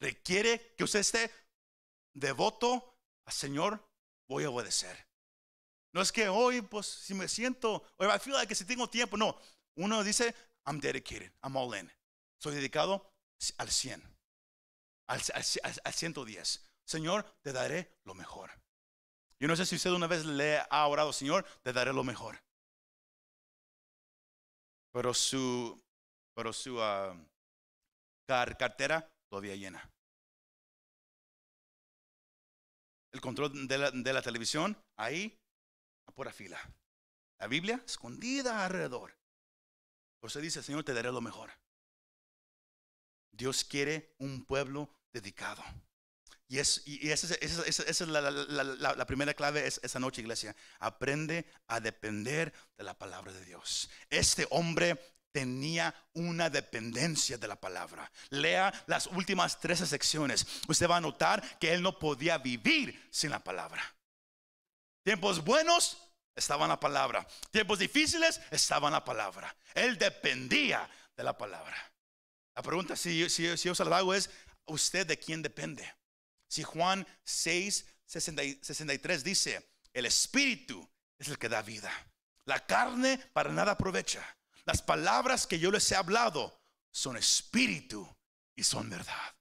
Requiere 0.00 0.74
que 0.76 0.82
usted 0.82 0.98
esté 0.98 1.30
devoto 2.12 2.98
al 3.24 3.32
Señor 3.32 3.80
voy 4.28 4.42
a 4.42 4.50
obedecer. 4.50 5.06
No 5.92 6.02
es 6.02 6.10
que 6.10 6.28
hoy, 6.28 6.62
pues, 6.62 6.86
si 6.86 7.14
me 7.14 7.28
siento, 7.28 7.84
or 7.98 8.08
I 8.08 8.18
feel 8.18 8.34
like 8.34 8.48
que 8.48 8.56
si 8.56 8.64
tengo 8.64 8.90
tiempo, 8.90 9.16
no. 9.16 9.40
Uno 9.76 10.02
dice, 10.02 10.34
I'm 10.66 10.80
dedicated, 10.80 11.32
I'm 11.44 11.56
all 11.56 11.72
in. 11.78 11.88
Soy 12.40 12.56
dedicado 12.56 13.14
al 13.56 13.70
100, 13.70 14.02
al, 15.06 15.22
al, 15.32 15.80
al 15.84 15.94
110. 15.94 16.60
Señor, 16.84 17.24
te 17.40 17.52
daré 17.52 18.00
lo 18.02 18.14
mejor. 18.14 18.50
Yo 19.38 19.46
no 19.46 19.54
sé 19.54 19.64
si 19.64 19.76
usted 19.76 19.90
una 19.90 20.08
vez 20.08 20.24
le 20.24 20.58
ha 20.58 20.86
orado, 20.88 21.12
Señor, 21.12 21.46
te 21.62 21.72
daré 21.72 21.92
lo 21.92 22.02
mejor. 22.02 22.42
Pero 24.90 25.14
su, 25.14 25.85
pero 26.36 26.52
su 26.52 26.76
uh, 26.76 27.16
car 28.28 28.58
cartera 28.58 29.10
todavía 29.30 29.56
llena. 29.56 29.90
El 33.10 33.22
control 33.22 33.66
de 33.66 33.78
la, 33.78 33.90
de 33.90 34.12
la 34.12 34.20
televisión, 34.20 34.76
ahí, 34.98 35.40
a 36.06 36.12
pura 36.12 36.30
fila. 36.30 36.60
La 37.38 37.46
Biblia 37.46 37.82
escondida 37.86 38.66
alrededor. 38.66 39.16
Por 40.20 40.30
dice, 40.42 40.62
Señor, 40.62 40.84
te 40.84 40.92
daré 40.92 41.10
lo 41.10 41.22
mejor. 41.22 41.50
Dios 43.32 43.64
quiere 43.64 44.14
un 44.18 44.44
pueblo 44.44 44.90
dedicado. 45.12 45.62
Y, 46.48 46.58
es, 46.58 46.82
y 46.86 47.10
esa, 47.10 47.34
es 47.34 48.00
la, 48.00 49.06
primera 49.06 49.34
clave 49.34 49.66
es, 49.66 49.80
esa 49.82 49.98
noche, 49.98 50.20
iglesia. 50.20 50.54
Aprende 50.78 51.46
a 51.66 51.80
depender 51.80 52.52
de 52.76 52.84
la 52.84 52.98
palabra 52.98 53.32
de 53.32 53.44
Dios. 53.44 53.90
Este 54.10 54.46
hombre 54.50 55.15
tenía 55.36 55.94
una 56.14 56.48
dependencia 56.48 57.36
de 57.36 57.46
la 57.46 57.60
palabra. 57.60 58.10
Lea 58.30 58.72
las 58.86 59.06
últimas 59.08 59.60
13 59.60 59.84
secciones. 59.84 60.46
Usted 60.66 60.88
va 60.88 60.96
a 60.96 61.00
notar 61.02 61.58
que 61.58 61.74
él 61.74 61.82
no 61.82 61.98
podía 61.98 62.38
vivir 62.38 63.06
sin 63.10 63.28
la 63.28 63.44
palabra. 63.44 63.84
Tiempos 65.02 65.44
buenos, 65.44 65.98
estaba 66.34 66.64
en 66.64 66.70
la 66.70 66.80
palabra. 66.80 67.28
Tiempos 67.50 67.80
difíciles, 67.80 68.40
estaba 68.50 68.88
en 68.88 68.94
la 68.94 69.04
palabra. 69.04 69.54
Él 69.74 69.98
dependía 69.98 70.88
de 71.14 71.22
la 71.22 71.36
palabra. 71.36 71.76
La 72.54 72.62
pregunta, 72.62 72.96
si, 72.96 73.28
si, 73.28 73.58
si 73.58 73.68
yo 73.68 73.74
se 73.74 73.84
la 73.84 73.98
hago, 73.98 74.14
es: 74.14 74.30
¿usted 74.64 75.06
de 75.06 75.18
quién 75.18 75.42
depende? 75.42 75.86
Si 76.48 76.62
Juan 76.62 77.06
6, 77.24 77.84
63 78.06 79.22
dice, 79.22 79.70
el 79.92 80.06
espíritu 80.06 80.88
es 81.18 81.28
el 81.28 81.38
que 81.38 81.50
da 81.50 81.60
vida. 81.60 81.92
La 82.46 82.64
carne 82.64 83.18
para 83.34 83.52
nada 83.52 83.72
aprovecha. 83.72 84.26
Las 84.66 84.82
palabras 84.82 85.46
que 85.46 85.58
yo 85.58 85.70
les 85.70 85.90
he 85.90 85.96
hablado 85.96 86.60
son 86.90 87.16
espíritu 87.16 88.06
y 88.54 88.62
son 88.62 88.90
verdad. 88.90 89.34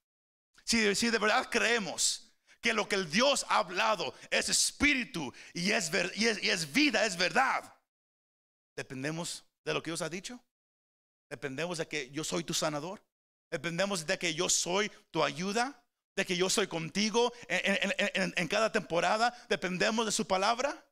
Si, 0.63 0.79
de 0.79 1.17
verdad 1.19 1.49
creemos 1.49 2.31
que 2.61 2.73
lo 2.73 2.87
que 2.87 2.95
el 2.95 3.09
Dios 3.09 3.45
ha 3.49 3.57
hablado 3.57 4.13
es 4.31 4.49
espíritu 4.49 5.33
y 5.53 5.71
es, 5.71 5.91
y 6.15 6.27
es 6.27 6.71
vida, 6.71 7.05
es 7.05 7.17
verdad, 7.17 7.75
dependemos 8.75 9.43
de 9.63 9.73
lo 9.73 9.83
que 9.83 9.91
Dios 9.91 10.01
ha 10.01 10.09
dicho. 10.09 10.39
Dependemos 11.29 11.77
de 11.77 11.87
que 11.87 12.09
yo 12.11 12.23
soy 12.23 12.43
tu 12.43 12.53
sanador. 12.53 13.03
Dependemos 13.49 14.05
de 14.05 14.17
que 14.17 14.33
yo 14.33 14.47
soy 14.47 14.91
tu 15.11 15.23
ayuda 15.23 15.85
de 16.15 16.25
que 16.25 16.37
yo 16.37 16.49
soy 16.49 16.67
contigo 16.67 17.33
en, 17.47 18.47
cada 18.47 18.71
temporada, 18.71 19.35
dependemos 19.49 20.05
de 20.05 20.11
su 20.11 20.25
palabra? 20.25 20.85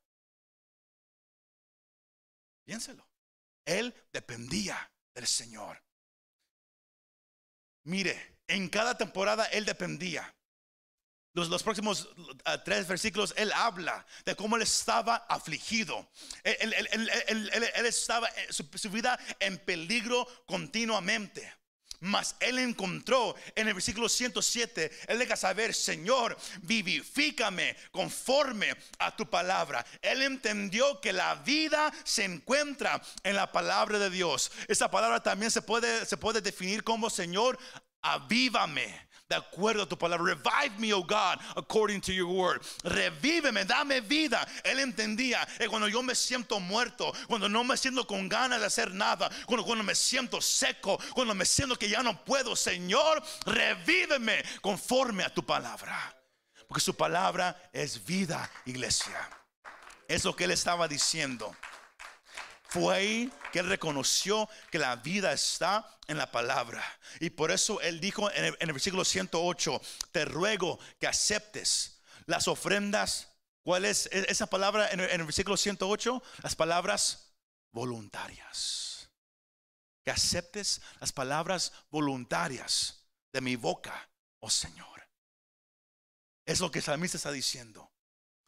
Piénselo. 2.65 3.05
Él 3.65 3.93
dependía 4.11 4.91
del 5.13 5.27
Señor. 5.27 5.81
Mire, 7.83 8.37
en 8.47 8.69
cada 8.69 8.97
temporada 8.97 9.45
él 9.45 9.65
dependía. 9.65 10.33
Los, 11.35 11.49
los, 11.49 11.63
próximos 11.63 12.09
uh, 12.15 12.59
tres 12.63 12.87
versículos, 12.87 13.33
él 13.35 13.51
habla 13.53 14.05
de 14.23 14.35
cómo 14.35 14.55
él 14.55 14.61
estaba 14.61 15.15
afligido. 15.15 16.07
Él, 16.43 16.73
estaba, 17.85 18.27
eh, 18.29 18.47
su 18.51 18.89
vida 18.91 19.19
en 19.39 19.57
peligro 19.57 20.27
continuamente. 20.45 21.51
Mas 22.03 22.35
él 22.41 22.59
encontró 22.59 23.33
en 23.55 23.69
el 23.69 23.73
versículo 23.75 24.09
107, 24.09 24.91
él 25.07 25.19
deja 25.19 25.37
saber, 25.37 25.73
Señor, 25.73 26.37
vivifícame 26.61 27.77
conforme 27.91 28.75
a 28.99 29.15
tu 29.15 29.29
palabra. 29.29 29.85
Él 30.01 30.21
entendió 30.21 30.99
que 30.99 31.13
la 31.13 31.35
vida 31.35 31.93
se 32.03 32.25
encuentra 32.25 33.01
en 33.23 33.37
la 33.37 33.53
palabra 33.53 33.99
de 33.99 34.09
Dios. 34.09 34.51
Esa 34.67 34.91
palabra 34.91 35.23
también 35.23 35.49
se 35.49 35.61
puede, 35.61 36.05
se 36.05 36.17
puede 36.17 36.41
definir 36.41 36.83
como, 36.83 37.09
Señor, 37.09 37.57
avívame 38.01 39.07
de 39.29 39.35
acuerdo 39.35 39.83
a 39.83 39.85
tu 39.87 39.97
palabra. 39.97 40.35
Revive 40.35 40.77
me, 40.79 40.93
oh 40.93 41.03
God, 41.03 41.39
according 41.55 42.01
to 42.01 42.11
your 42.11 42.27
word. 42.27 42.61
Revíveme, 42.83 43.65
dame 43.65 44.01
vida. 44.01 44.47
Él 44.63 44.79
entendía 44.79 45.45
que 45.57 45.67
cuando 45.67 45.87
yo 45.87 46.03
me 46.03 46.15
siento 46.15 46.59
muerto, 46.59 47.11
cuando 47.27 47.47
no 47.47 47.63
me 47.63 47.77
siento 47.77 48.05
con 48.05 48.27
ganas 48.27 48.59
de 48.59 48.67
hacer 48.67 48.93
nada, 48.93 49.29
cuando, 49.45 49.65
cuando 49.65 49.83
me 49.83 49.95
siento 49.95 50.41
seco, 50.41 50.99
cuando 51.13 51.33
me 51.33 51.45
siento 51.45 51.77
que 51.77 51.89
ya 51.89 52.03
no 52.03 52.23
puedo, 52.23 52.55
Señor, 52.55 53.23
revíveme 53.45 54.43
conforme 54.61 55.23
a 55.23 55.33
tu 55.33 55.45
palabra. 55.45 56.15
Porque 56.67 56.81
su 56.81 56.95
palabra 56.95 57.69
es 57.71 58.03
vida, 58.03 58.49
iglesia. 58.65 59.29
Es 60.07 60.25
lo 60.25 60.35
que 60.35 60.45
él 60.45 60.51
estaba 60.51 60.87
diciendo. 60.87 61.55
Fue 62.73 62.95
ahí 62.95 63.33
que 63.51 63.59
él 63.59 63.69
reconoció 63.69 64.49
que 64.71 64.79
la 64.79 64.95
vida 64.95 65.31
está 65.31 65.87
en 66.07 66.17
la 66.17 66.31
palabra. 66.31 66.83
Y 67.19 67.29
por 67.29 67.51
eso 67.51 67.79
él 67.81 67.99
dijo 67.99 68.31
en 68.31 68.55
el, 68.59 68.73
versículo 68.73 69.05
108, 69.05 69.79
te 70.11 70.25
ruego 70.25 70.79
que 70.99 71.05
aceptes 71.05 71.99
las 72.25 72.47
ofrendas. 72.47 73.27
¿Cuál 73.61 73.85
es 73.85 74.07
e, 74.11 74.25
esa 74.27 74.47
palabra 74.47 74.89
en 74.89 75.01
el, 75.01 75.23
versículo 75.23 75.55
108? 75.55 76.23
Las 76.41 76.55
palabras 76.55 77.35
voluntarias. 77.71 79.07
Que 80.03 80.09
aceptes 80.09 80.81
las 80.99 81.11
palabras 81.11 81.73
voluntarias 81.91 83.05
de 83.31 83.41
mi 83.41 83.55
boca, 83.55 84.09
oh 84.39 84.49
Señor. 84.49 85.07
Es 86.43 86.59
lo 86.59 86.71
que 86.71 86.79
el 86.79 86.85
salmista 86.85 87.17
está 87.17 87.31
diciendo. 87.31 87.91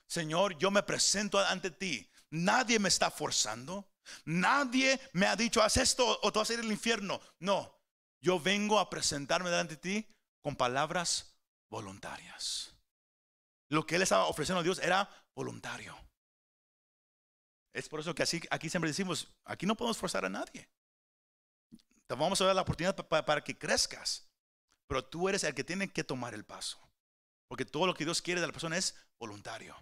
Señor, 0.08 0.58
yo 0.58 0.72
me 0.72 0.82
presento 0.82 1.38
ante 1.38 1.70
ti. 1.70 2.10
Nadie 2.32 2.80
me 2.80 2.90
está 2.90 3.12
forzando. 3.12 3.88
Nadie 4.26 5.00
me 5.14 5.28
ha 5.28 5.36
dicho, 5.36 5.62
haz 5.62 5.78
esto 5.78 6.20
o 6.22 6.32
tú 6.32 6.40
vas 6.40 6.50
a 6.50 6.54
ir 6.54 6.60
al 6.60 6.72
infierno. 6.72 7.20
No, 7.40 7.80
yo 8.22 8.40
vengo 8.40 8.80
a 8.80 8.90
presentarme 8.90 9.50
delante 9.50 9.76
de 9.76 9.82
ti 9.82 10.08
con 10.42 10.56
palabras 10.56 11.38
voluntarias. 11.70 12.76
Lo 13.70 13.86
que 13.86 13.96
él 13.96 14.02
estaba 14.02 14.28
ofreciendo 14.28 14.60
a 14.60 14.64
Dios 14.64 14.80
era 14.80 15.10
voluntario. 15.36 15.96
Es 17.74 17.90
por 17.90 18.00
eso 18.00 18.16
que 18.16 18.24
así, 18.24 18.42
aquí 18.52 18.70
siempre 18.70 18.90
decimos, 18.90 19.28
aquí 19.44 19.66
no 19.66 19.76
podemos 19.76 19.98
forzar 19.98 20.24
a 20.26 20.30
nadie. 20.30 20.70
Te 22.08 22.16
vamos 22.16 22.40
a 22.40 22.46
dar 22.46 22.56
la 22.56 22.62
oportunidad 22.62 22.96
para 22.96 23.44
que 23.44 23.58
crezcas. 23.58 24.30
Pero 24.88 25.04
tú 25.04 25.28
eres 25.28 25.44
el 25.44 25.56
que 25.56 25.64
tiene 25.64 25.92
que 25.92 26.04
tomar 26.04 26.34
el 26.34 26.46
paso. 26.46 26.80
Porque 27.50 27.66
todo 27.66 27.88
lo 27.88 27.94
que 27.94 28.06
Dios 28.06 28.22
quiere 28.22 28.42
de 28.42 28.48
la 28.48 28.54
persona 28.54 28.78
es 28.78 28.96
voluntario. 29.20 29.76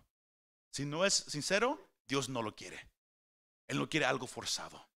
Si 0.73 0.85
no 0.85 1.05
es 1.05 1.13
sincero, 1.13 1.89
Dios 2.07 2.29
no 2.29 2.41
lo 2.41 2.55
quiere. 2.55 2.89
Él 3.67 3.77
no 3.77 3.89
quiere 3.89 4.05
algo 4.05 4.27
forzado. 4.27 4.87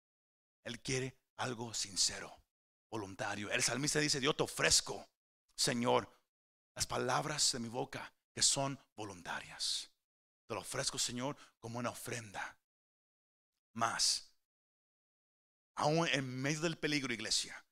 Él 0.63 0.81
quiere 0.81 1.15
algo 1.37 1.73
sincero, 1.73 2.41
voluntario. 2.89 3.49
El 3.51 3.63
salmista 3.63 3.99
dice, 3.99 4.19
Dios 4.19 4.35
te 4.35 4.43
ofrezco, 4.43 5.07
Señor, 5.55 6.11
las 6.75 6.85
palabras 6.85 7.51
de 7.51 7.59
mi 7.59 7.69
boca 7.69 8.13
que 8.33 8.43
son 8.43 8.79
voluntarias. 8.95 9.89
Te 10.47 10.53
lo 10.53 10.61
ofrezco, 10.61 10.99
Señor, 10.99 11.35
como 11.59 11.79
una 11.79 11.89
ofrenda. 11.89 12.57
Más, 13.73 14.31
aún 15.75 16.07
en 16.07 16.41
medio 16.41 16.61
del 16.61 16.77
peligro, 16.77 17.13
iglesia, 17.13 17.63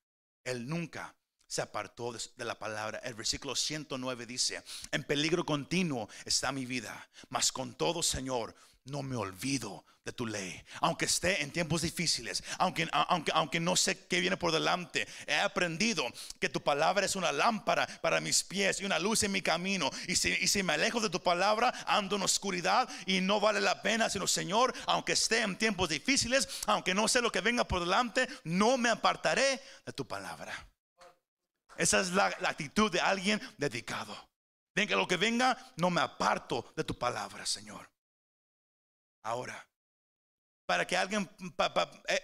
Él 0.44 0.68
nunca 0.68 1.16
se 1.48 1.62
apartó 1.62 2.12
de, 2.12 2.46
la 2.46 2.58
palabra. 2.58 3.00
El 3.00 3.14
versículo 3.14 3.56
109 3.56 4.26
dice, 4.26 4.64
en 4.92 5.04
peligro 5.04 5.46
continuo 5.46 6.10
está 6.26 6.52
mi 6.52 6.66
vida, 6.66 7.10
mas 7.30 7.52
con 7.52 7.76
todo, 7.76 8.04
Señor, 8.04 8.56
no 8.86 9.04
me 9.04 9.16
olvido 9.16 9.86
de 10.06 10.14
tu 10.14 10.28
ley. 10.28 10.64
Aunque 10.82 11.06
esté 11.06 11.42
en 11.42 11.52
tiempos 11.52 11.82
difíciles, 11.82 12.44
aunque, 12.60 12.88
aunque, 12.92 13.32
aunque 13.34 13.60
no 13.60 13.76
sé 13.76 14.06
qué 14.06 14.20
viene 14.20 14.38
por 14.38 14.52
delante, 14.52 15.08
he 15.26 15.36
aprendido 15.36 16.06
que 16.40 16.48
tu 16.48 16.62
palabra 16.62 17.06
es 17.06 17.16
una 17.16 17.32
lámpara 17.32 17.88
para 18.02 18.22
mis 18.22 18.44
pies 18.44 18.80
y 18.80 18.86
una 18.86 19.00
luz 19.00 19.24
en 19.24 19.32
mi 19.32 19.42
camino. 19.42 19.90
Y 20.08 20.16
si, 20.16 20.30
y 20.30 20.48
si 20.48 20.62
me 20.62 20.74
alejo 20.74 21.02
de 21.02 21.10
tu 21.10 21.22
palabra, 21.22 21.74
ando 21.88 22.16
en 22.16 22.22
oscuridad 22.22 22.88
y 23.08 23.20
no 23.20 23.40
vale 23.40 23.60
la 23.60 23.82
pena, 23.82 24.10
sino 24.10 24.28
Señor, 24.28 24.74
aunque 24.86 25.14
esté 25.14 25.42
en 25.42 25.58
tiempos 25.58 25.90
difíciles, 25.90 26.48
aunque 26.68 26.94
no 26.94 27.08
sé 27.08 27.22
lo 27.22 27.32
que 27.32 27.42
venga 27.42 27.68
por 27.68 27.80
delante, 27.80 28.28
no 28.44 28.78
me 28.78 28.90
apartaré 28.90 29.60
de 29.86 29.94
tu 29.94 30.08
palabra. 30.08 30.54
Esa 31.78 32.00
es 32.00 32.12
la, 32.12 32.34
la 32.40 32.50
actitud 32.50 32.92
de 32.92 33.02
alguien 33.02 33.42
dedicado. 33.58 34.16
Venga 34.76 34.96
lo 34.96 35.08
que 35.08 35.18
venga, 35.18 35.58
no 35.78 35.90
me 35.90 36.02
aparto 36.02 36.72
de 36.76 36.84
tu 36.84 36.98
palabra, 36.98 37.46
Señor. 37.46 37.95
Ahora, 39.26 39.68
para 40.68 40.86
que 40.86 40.96
alguien, 40.96 41.30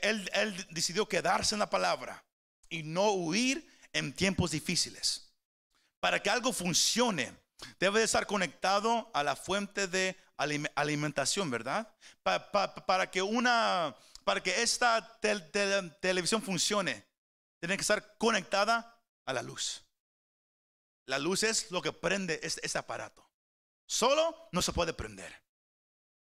él, 0.01 0.29
él 0.33 0.67
decidió 0.69 1.07
quedarse 1.07 1.55
en 1.55 1.59
la 1.59 1.69
palabra 1.69 2.23
y 2.69 2.83
no 2.83 3.11
huir 3.11 3.67
en 3.91 4.13
tiempos 4.13 4.51
difíciles. 4.51 5.33
Para 5.99 6.21
que 6.21 6.29
algo 6.29 6.53
funcione, 6.53 7.35
Debe 7.79 7.99
de 7.99 8.05
estar 8.05 8.25
conectado 8.25 9.11
a 9.13 9.21
la 9.23 9.35
fuente 9.35 9.87
de 9.87 10.17
alime- 10.37 10.71
alimentación, 10.73 11.51
¿verdad? 11.51 11.93
Pa- 12.23 12.51
pa- 12.51 12.73
para 12.73 13.11
que 13.11 13.21
una, 13.21 13.95
para 14.23 14.41
que 14.41 14.63
esta 14.63 15.19
tel- 15.21 15.51
tel- 15.51 15.95
televisión 15.99 16.41
funcione, 16.41 17.05
tiene 17.59 17.77
que 17.77 17.81
estar 17.81 18.17
conectada 18.17 18.99
a 19.25 19.33
la 19.33 19.43
luz. 19.43 19.83
La 21.05 21.19
luz 21.19 21.43
es 21.43 21.69
lo 21.69 21.81
que 21.83 21.93
prende 21.93 22.39
este, 22.41 22.65
este 22.65 22.79
aparato. 22.79 23.29
Solo 23.85 24.49
no 24.51 24.61
se 24.63 24.73
puede 24.73 24.93
prender. 24.93 25.40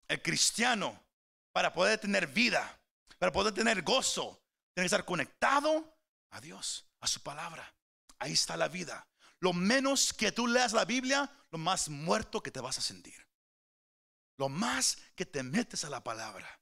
El 0.09 0.21
cristiano, 0.23 1.03
para 1.53 1.73
poder 1.73 1.99
tener 1.99 2.27
vida, 2.27 2.79
para 3.19 3.33
poder 3.33 3.55
tener 3.55 3.83
gozo, 3.83 4.43
tiene 4.75 4.85
que 4.85 4.95
estar 4.95 5.05
conectado 5.05 5.97
a 6.31 6.41
Dios, 6.41 6.87
a 7.01 7.07
su 7.07 7.23
palabra. 7.23 7.75
Ahí 8.19 8.33
está 8.33 8.57
la 8.57 8.69
vida. 8.69 9.07
Lo 9.41 9.53
menos 9.53 10.13
que 10.13 10.33
tú 10.33 10.47
leas 10.47 10.73
la 10.73 10.85
Biblia, 10.85 11.31
lo 11.51 11.59
más 11.59 11.89
muerto 11.89 12.43
que 12.43 12.51
te 12.51 12.61
vas 12.61 12.79
a 12.79 12.83
sentir. 12.83 13.27
Lo 14.39 14.49
más 14.49 14.99
que 15.15 15.27
te 15.27 15.43
metes 15.43 15.85
a 15.85 15.91
la 15.91 16.03
palabra. 16.03 16.61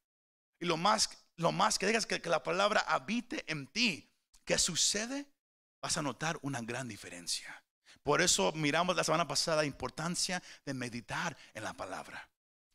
Y 0.58 0.64
lo 0.64 0.76
más, 0.76 1.10
lo 1.36 1.52
más 1.52 1.78
que 1.78 1.86
digas 1.86 2.06
que, 2.06 2.20
que 2.20 2.28
la 2.28 2.42
palabra 2.42 2.80
habite 2.80 3.44
en 3.46 3.66
ti. 3.66 4.10
¿Qué 4.44 4.58
sucede? 4.58 5.26
Vas 5.82 5.96
a 5.96 6.02
notar 6.02 6.38
una 6.42 6.60
gran 6.62 6.88
diferencia. 6.88 7.62
Por 8.02 8.22
eso 8.22 8.52
miramos 8.52 8.96
la 8.96 9.04
semana 9.04 9.28
pasada 9.28 9.58
la 9.58 9.64
importancia 9.66 10.42
de 10.64 10.74
meditar 10.74 11.36
en 11.52 11.64
la 11.64 11.74
palabra. 11.74 12.29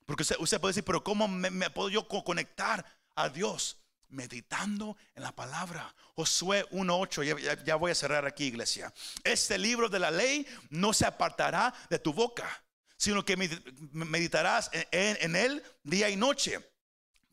Porque 0.05 0.23
usted, 0.23 0.59
puede 0.59 0.71
decir, 0.71 0.83
pero 0.83 1.03
¿cómo 1.03 1.27
me, 1.27 1.69
puedo 1.69 1.89
yo 1.89 2.07
co- 2.07 2.23
conectar 2.23 2.85
a 3.15 3.29
Dios? 3.29 3.77
Meditando 4.07 4.95
en 5.15 5.23
la 5.23 5.31
palabra. 5.35 5.93
Josué 6.15 6.65
1.8, 6.71 7.23
ya, 7.41 7.63
ya- 7.63 7.75
voy 7.75 7.91
a 7.91 7.95
cerrar 7.95 8.25
aquí, 8.25 8.45
iglesia. 8.45 8.93
Este 9.23 9.57
libro 9.57 9.89
de 9.89 9.99
la 9.99 10.11
ley 10.11 10.45
no 10.69 10.93
se 10.93 11.05
apartará 11.05 11.73
de 11.89 11.97
tu 11.99 12.13
boca, 12.13 12.63
sino 12.97 13.25
que 13.25 13.35
med- 13.35 13.73
meditarás 13.91 14.69
en- 14.73 14.87
en- 14.91 15.17
en 15.21 15.35
él 15.35 15.63
día 15.83 16.09
y 16.09 16.15
noche, 16.15 16.59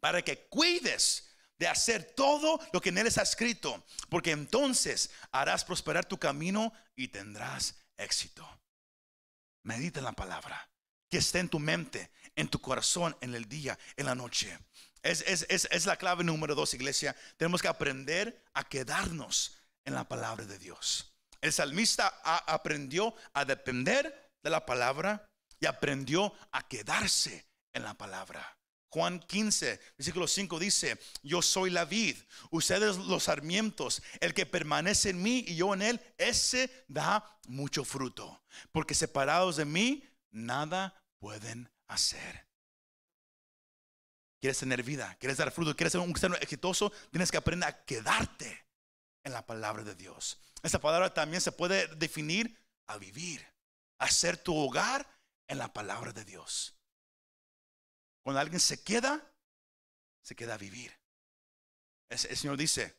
para 0.01 0.23
que 0.23 0.47
cuides 0.49 1.29
de 1.59 1.69
hacer 1.69 2.15
todo 2.17 2.59
lo 2.73 2.81
que 2.81 2.89
en 2.89 2.99
él 2.99 3.07
está 3.07 3.23
escrito, 3.23 3.85
porque 4.09 4.33
entonces 4.33 5.11
harás 5.31 5.65
prosperar 5.65 6.07
tu 6.07 6.19
camino 6.19 6.73
y 6.97 7.09
tendrás 7.09 7.77
éxito. 7.99 8.49
Medita 9.63 10.01
en 10.01 10.07
la 10.07 10.13
palabra, 10.13 10.69
que 11.09 11.19
esté 11.19 11.39
en 11.39 11.49
tu 11.49 11.61
mente, 11.61 12.11
en 12.37 12.49
tu 12.49 12.61
corazón, 12.61 13.17
en 13.21 13.35
el 13.35 13.49
día, 13.49 13.79
en 13.97 14.07
la 14.07 14.15
noche. 14.15 14.59
Es, 15.03 15.23
es- 15.27 15.47
es- 15.49 15.69
es 15.71 15.87
la 15.87 15.97
clave 15.97 16.25
número 16.25 16.55
dos, 16.55 16.75
iglesia. 16.75 17.17
Tenemos 17.37 17.61
que 17.63 17.69
aprender 17.69 18.45
a 18.55 18.65
quedarnos 18.65 19.57
en 19.85 19.95
la 19.95 20.05
palabra 20.09 20.45
de 20.45 20.59
Dios. 20.59 21.13
El 21.41 21.53
salmista 21.53 22.07
aprendió 22.47 23.15
a 23.33 23.45
depender 23.45 24.31
de 24.43 24.51
la 24.51 24.65
palabra 24.65 25.29
y 25.59 25.67
aprendió 25.67 26.33
a 26.53 26.67
quedarse 26.69 27.47
en 27.73 27.83
la 27.83 27.95
palabra. 27.95 28.57
Juan 28.91 29.19
15, 29.21 29.81
versículo 29.97 30.29
5 30.29 30.59
dice, 30.59 30.99
yo 31.23 31.41
soy 31.41 31.71
la 31.71 31.85
vid, 31.87 32.17
ustedes 32.51 32.99
los 32.99 33.25
sarmientos, 33.25 34.03
el 34.21 34.35
que 34.35 34.45
permanece 34.45 35.11
en 35.11 35.23
mí 35.23 35.45
y 35.49 35.57
yo 35.57 35.73
en 35.73 35.81
él, 35.83 36.01
ese 36.19 36.85
da 36.89 37.25
mucho 37.49 37.85
fruto, 37.85 38.45
porque 38.71 38.95
separados 38.95 39.57
de 39.57 39.65
mí, 39.65 40.05
nada 40.31 40.95
pueden 41.19 41.71
hacer. 41.95 42.47
¿Quieres 44.41 44.59
tener 44.59 44.83
vida? 44.83 45.17
¿Quieres 45.21 45.39
dar 45.39 45.53
fruto? 45.53 45.77
¿Quieres 45.77 45.93
ser 45.93 46.01
un 46.01 46.13
cristiano 46.13 46.35
exitoso? 46.37 46.91
Tienes 47.11 47.31
que 47.31 47.37
aprender 47.37 47.69
a 47.69 47.85
quedarte 47.85 48.67
en 49.23 49.33
la 49.33 49.47
palabra 49.47 49.85
de 49.85 49.95
Dios. 49.95 50.41
Esta 50.63 50.81
palabra 50.81 51.15
también 51.15 51.41
se 51.41 51.53
puede 51.53 51.87
definir 51.95 52.59
a 52.87 52.99
vivir, 52.99 53.47
a 53.99 54.11
ser 54.11 54.37
tu 54.37 54.57
hogar 54.57 55.07
en 55.47 55.59
la 55.59 55.73
palabra 55.73 56.13
de 56.13 56.25
Dios. 56.25 56.75
Cuando 58.23 58.41
alguien 58.41 58.61
se 58.61 58.83
queda, 58.83 59.33
se 60.23 60.35
queda 60.35 60.55
a 60.55 60.59
vivir. 60.59 60.93
El, 62.09 62.19
el 62.29 62.37
Señor 62.37 62.57
dice, 62.57 62.97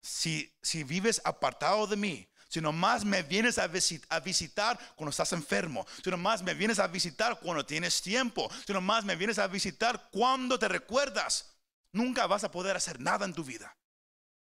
si, 0.00 0.56
si 0.62 0.84
vives 0.84 1.20
apartado 1.24 1.86
de 1.86 1.96
mí, 1.96 2.28
si 2.48 2.60
nomás 2.60 3.04
me 3.04 3.22
vienes 3.22 3.58
a, 3.58 3.68
visit- 3.68 4.04
a 4.08 4.20
visitar 4.20 4.78
cuando 4.96 5.10
estás 5.10 5.32
enfermo, 5.32 5.86
si 6.02 6.10
nomás 6.10 6.42
me 6.42 6.54
vienes 6.54 6.78
a 6.78 6.86
visitar 6.86 7.38
cuando 7.40 7.64
tienes 7.66 8.00
tiempo, 8.02 8.50
si 8.66 8.72
nomás 8.72 9.04
me 9.04 9.16
vienes 9.16 9.38
a 9.38 9.46
visitar 9.46 10.08
cuando 10.10 10.58
te 10.58 10.68
recuerdas, 10.68 11.56
nunca 11.92 12.26
vas 12.26 12.44
a 12.44 12.50
poder 12.50 12.76
hacer 12.76 13.00
nada 13.00 13.24
en 13.24 13.34
tu 13.34 13.44
vida. 13.44 13.76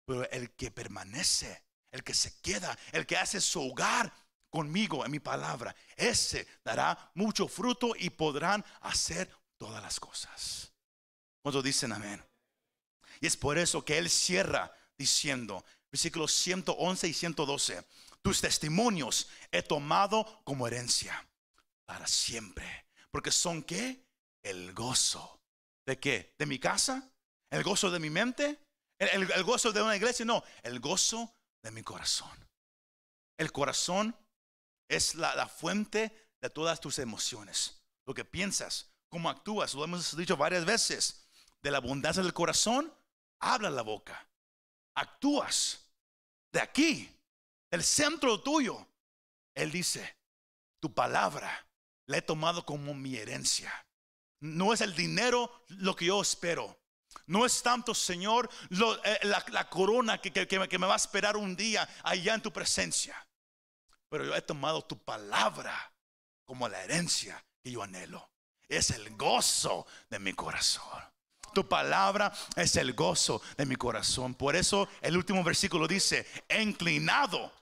Pero 0.07 0.29
el 0.31 0.51
que 0.53 0.71
permanece, 0.71 1.65
el 1.91 2.03
que 2.03 2.15
se 2.15 2.41
queda, 2.41 2.77
el 2.93 3.07
que 3.07 3.17
hace 3.17 3.41
su 3.41 3.61
hogar 3.63 4.13
conmigo 4.51 5.05
en 5.05 5.11
mi 5.11 5.21
palabra, 5.21 5.75
ese 5.97 6.47
dará 6.65 7.11
mucho 7.15 7.49
fruto 7.49 7.93
y 7.97 8.11
podrán 8.11 8.65
hacer 8.81 9.31
todas 9.57 9.83
las 9.83 10.01
cosas. 10.01 10.73
Cuando 11.43 11.63
dicen 11.63 11.93
amén. 11.93 12.25
Y 13.21 13.27
es 13.27 13.37
por 13.37 13.59
eso 13.59 13.85
que 13.85 13.99
él 13.99 14.09
cierra 14.09 14.73
diciendo, 14.97 15.65
versículos 15.91 16.33
111 16.33 17.09
y 17.09 17.13
112, 17.13 17.85
tus 18.23 18.41
testimonios 18.41 19.29
he 19.51 19.63
tomado 19.63 20.43
como 20.45 20.67
herencia 20.67 21.29
para 21.87 22.07
siempre. 22.07 22.87
Porque 23.11 23.31
son 23.31 23.63
qué? 23.63 24.05
El 24.43 24.73
gozo. 24.75 25.41
¿De 25.87 25.99
qué? 25.99 26.35
¿De 26.39 26.47
mi 26.47 26.59
casa? 26.59 27.11
¿El 27.51 27.63
gozo 27.63 27.91
de 27.91 27.99
mi 27.99 28.11
mente? 28.11 28.59
¿El, 28.99 29.43
gozo 29.45 29.73
de 29.73 29.81
una 29.81 29.97
iglesia? 29.97 30.25
No, 30.25 30.43
el 30.63 30.81
gozo 30.81 31.35
de 31.63 31.71
mi 31.71 31.83
corazón. 31.83 32.47
El 33.39 33.53
corazón 33.53 34.15
es 34.89 35.15
la, 35.15 35.35
la 35.35 35.49
fuente 35.49 36.31
de 36.41 36.51
todas 36.51 36.81
tus 36.81 36.99
emociones. 36.99 37.81
Lo 38.07 38.15
que 38.15 38.25
piensas, 38.25 38.91
cómo 39.09 39.31
actúas, 39.31 39.75
lo 39.75 39.85
hemos 39.85 40.17
dicho 40.17 40.37
varias 40.37 40.65
veces. 40.65 41.27
De 41.63 41.71
la 41.71 41.79
abundancia 41.79 42.23
del 42.23 42.35
corazón, 42.35 42.93
habla 43.41 43.71
la 43.71 43.83
boca. 43.83 44.29
Actúas 44.99 45.89
de 46.53 46.61
aquí, 46.61 47.09
del 47.71 47.85
centro 47.85 48.41
tuyo. 48.43 48.87
Él 49.55 49.71
dice, 49.71 50.17
tu 50.81 50.93
palabra 50.93 51.67
la 52.07 52.19
he 52.19 52.23
tomado 52.23 52.65
como 52.65 52.95
mi 52.95 53.17
herencia. 53.17 53.73
No 54.41 54.73
es 54.73 54.81
el 54.81 54.95
dinero 54.95 55.65
lo 55.69 55.95
que 55.95 56.07
yo 56.07 56.21
espero. 56.21 56.81
No 57.27 57.47
es 57.47 57.63
tanto, 57.63 57.95
Señor, 57.95 58.49
lo- 58.71 59.03
eh, 59.05 59.19
la, 59.23 59.69
corona 59.69 60.21
que 60.21 60.31
me- 60.59 60.69
que 60.69 60.79
me 60.79 60.87
va 60.87 60.95
a 60.95 60.97
esperar 60.97 61.37
un 61.37 61.55
día 61.57 61.89
allá 62.03 62.35
en 62.35 62.43
tu 62.43 62.53
presencia. 62.53 63.17
Pero 64.09 64.25
yo 64.25 64.35
he 64.35 64.43
tomado 64.43 64.83
tu 64.85 64.99
palabra 64.99 65.93
como 66.45 66.69
la 66.69 66.83
herencia 66.83 67.45
que 67.63 67.71
yo 67.71 67.83
anhelo. 67.83 68.31
Es 68.69 68.91
el 68.91 69.15
gozo 69.17 69.87
de 70.11 70.19
mi 70.19 70.33
corazón. 70.33 71.03
Tu 71.59 71.69
palabra 71.69 72.33
es 72.55 72.77
el 72.77 72.93
gozo 72.93 73.43
de 73.57 73.67
mi 73.67 73.75
corazón. 73.75 74.37
Por 74.37 74.55
eso 74.55 74.89
el 75.01 75.17
último 75.17 75.43
versículo 75.43 75.89
dice, 75.89 76.25
"He 76.49 76.63
inclinado. 76.63 77.53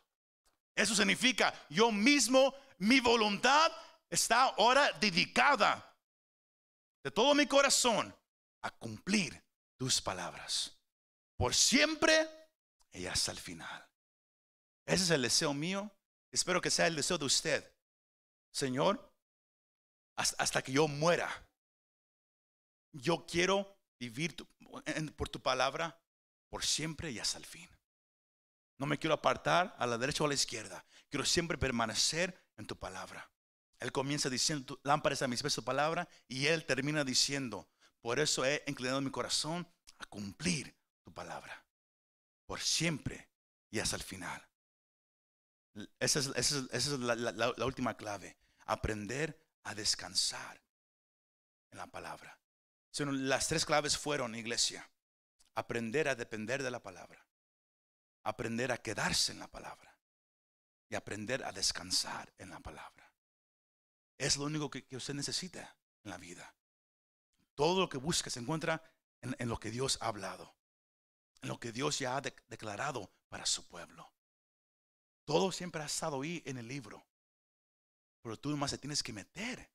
Eso 0.74 0.94
significa, 0.94 1.55
yo 1.70 1.90
mismo, 1.90 2.55
mi 2.76 3.01
voluntad 3.01 3.72
está 4.11 4.42
ahora 4.42 4.92
dedicada 5.01 5.97
de 7.03 7.11
todo 7.11 7.34
mi 7.34 7.47
corazón 7.47 8.14
a 8.61 8.70
cumplir 8.70 9.42
tus 9.78 10.03
palabras. 10.03 10.76
Por 11.38 11.55
siempre 11.55 12.28
y 12.92 13.07
hasta 13.07 13.32
el 13.32 13.38
final. 13.38 13.88
Ese 14.84 15.05
es 15.05 15.11
el 15.11 15.22
deseo 15.22 15.55
mío. 15.55 15.90
Espero 16.30 16.61
que 16.61 16.70
sea 16.70 16.86
el 16.86 16.97
deseo 16.97 17.16
de 17.16 17.24
usted. 17.24 17.74
Señor, 18.53 19.11
hasta 20.16 20.61
que 20.61 20.72
yo 20.72 20.86
muera, 20.86 21.30
yo 22.92 23.24
quiero 23.24 23.76
vivir 23.99 24.36
por 25.16 25.28
tu 25.28 25.40
palabra 25.40 25.99
por 26.49 26.64
siempre 26.64 27.11
y 27.11 27.18
hasta 27.18 27.38
el 27.38 27.47
fin. 27.47 27.68
No 28.78 28.86
me 28.86 28.99
quiero 28.99 29.14
apartar 29.14 29.74
a 29.78 29.86
la 29.86 29.99
derecha 29.99 30.22
o 30.22 30.26
a 30.26 30.28
la 30.28 30.34
izquierda. 30.34 30.84
Quiero 31.09 31.24
siempre 31.24 31.59
permanecer 31.59 32.38
en 32.57 32.66
tu 32.66 32.76
palabra. 32.76 33.30
Él 33.80 33.92
comienza 33.92 34.28
diciendo, 34.30 34.64
"Tu 34.66 34.80
lámpara 34.84 35.14
es 35.14 35.22
a 35.22 35.28
mis 35.28 35.42
pies 35.42 35.55
tu 35.55 35.64
palabra, 35.64 36.09
y 36.28 36.47
él 36.47 36.64
termina 36.64 37.05
diciendo, 37.05 37.68
por 38.01 38.18
eso 38.20 38.44
he 38.44 38.62
inclinado 38.66 39.01
mi 39.01 39.11
corazón 39.11 39.66
a 39.99 40.07
cumplir 40.07 40.76
tu 41.03 41.12
palabra, 41.12 41.64
por 42.47 42.61
siempre 42.61 43.28
y 43.70 43.78
hasta 43.80 43.97
el 43.97 44.03
final. 44.03 44.47
Esa 45.99 46.20
es, 46.20 46.26
esa 46.36 46.66
es- 46.70 46.86
la 46.99 47.64
última 47.66 47.97
clave, 47.97 48.36
aprender 48.66 49.38
a 49.64 49.74
descansar 49.74 50.62
en 51.70 51.78
la 51.78 51.86
palabra. 51.86 52.38
Las 52.99 53.49
tres 53.49 53.64
claves 53.66 53.99
fueron, 53.99 54.34
iglesia, 54.34 54.90
aprender 55.55 56.09
a 56.09 56.14
depender 56.14 56.62
de 56.62 56.70
la 56.70 56.82
palabra, 56.82 57.26
aprender 58.24 58.72
a 58.72 58.78
quedarse 58.78 59.32
en 59.32 59.38
la 59.38 59.49
palabra 59.49 59.99
y 60.88 60.94
aprender 60.94 61.44
a 61.44 61.53
descansar 61.53 62.32
en 62.38 62.51
la 62.51 62.61
palabra. 62.61 63.12
Es 64.18 64.36
lo 64.36 64.44
único 64.44 64.70
que, 64.70 64.86
que 64.86 64.97
usted 64.97 65.14
necesita 65.14 65.76
en 66.05 66.11
la 66.11 66.16
vida. 66.18 66.55
Todo 67.55 67.80
lo 67.80 67.88
que 67.88 67.99
busca 67.99 68.30
se 68.30 68.40
encuentra 68.40 68.82
en, 69.20 69.36
en 69.38 69.49
lo 69.49 69.59
que 69.59 69.70
Dios 69.70 69.99
ha 70.01 70.07
hablado, 70.09 70.57
en 71.42 71.49
lo 71.49 71.59
que 71.61 71.72
Dios 71.72 71.99
ya 71.99 72.16
ha 72.16 72.20
de- 72.20 72.34
declarado 72.49 73.12
para 73.28 73.44
su 73.47 73.66
pueblo. 73.66 74.11
Todo 75.24 75.53
siempre 75.53 75.82
ha 75.82 75.86
estado 75.86 76.22
ahí 76.22 76.42
en 76.47 76.57
el 76.59 76.68
libro. 76.68 77.05
pero 78.22 78.38
tú 78.38 78.51
nomás 78.51 78.70
te 78.72 78.78
tienes 78.78 79.03
que 79.03 79.12
meter. 79.12 79.70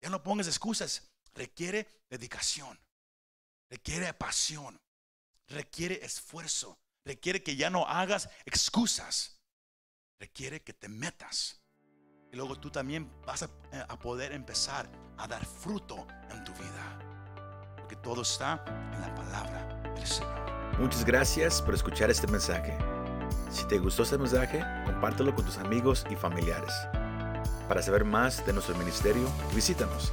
Ya 0.00 0.10
no 0.10 0.22
pongas 0.22 0.46
excusas. 0.46 1.11
Requiere 1.34 1.88
dedicación. 2.10 2.78
Requiere 3.70 4.12
pasión. 4.14 4.80
Requiere 5.48 6.04
esfuerzo. 6.04 6.78
Requiere 7.04 7.42
que 7.42 7.56
ya 7.56 7.70
no 7.70 7.86
hagas 7.86 8.28
excusas. 8.44 9.40
Requiere 10.18 10.62
que 10.62 10.72
te 10.72 10.88
metas. 10.88 11.60
Y 12.30 12.36
luego 12.36 12.58
tú 12.58 12.70
también 12.70 13.10
vas 13.26 13.42
a, 13.42 13.46
eh, 13.72 13.84
a 13.88 13.98
poder 13.98 14.32
empezar 14.32 14.90
a 15.18 15.26
dar 15.26 15.44
fruto 15.44 16.06
en 16.30 16.44
tu 16.44 16.52
vida. 16.54 17.74
Porque 17.76 17.96
todo 17.96 18.22
está 18.22 18.64
en 18.66 19.00
la 19.00 19.14
palabra 19.14 19.82
del 19.94 20.06
Señor. 20.06 20.78
Muchas 20.78 21.04
gracias 21.04 21.60
por 21.60 21.74
escuchar 21.74 22.10
este 22.10 22.26
mensaje. 22.26 22.76
Si 23.50 23.66
te 23.68 23.78
gustó 23.78 24.04
este 24.04 24.16
mensaje, 24.16 24.62
compártelo 24.86 25.34
con 25.34 25.44
tus 25.44 25.58
amigos 25.58 26.06
y 26.10 26.16
familiares. 26.16 26.72
Para 27.68 27.82
saber 27.82 28.04
más 28.04 28.44
de 28.46 28.52
nuestro 28.52 28.76
ministerio, 28.76 29.30
visítanos 29.54 30.12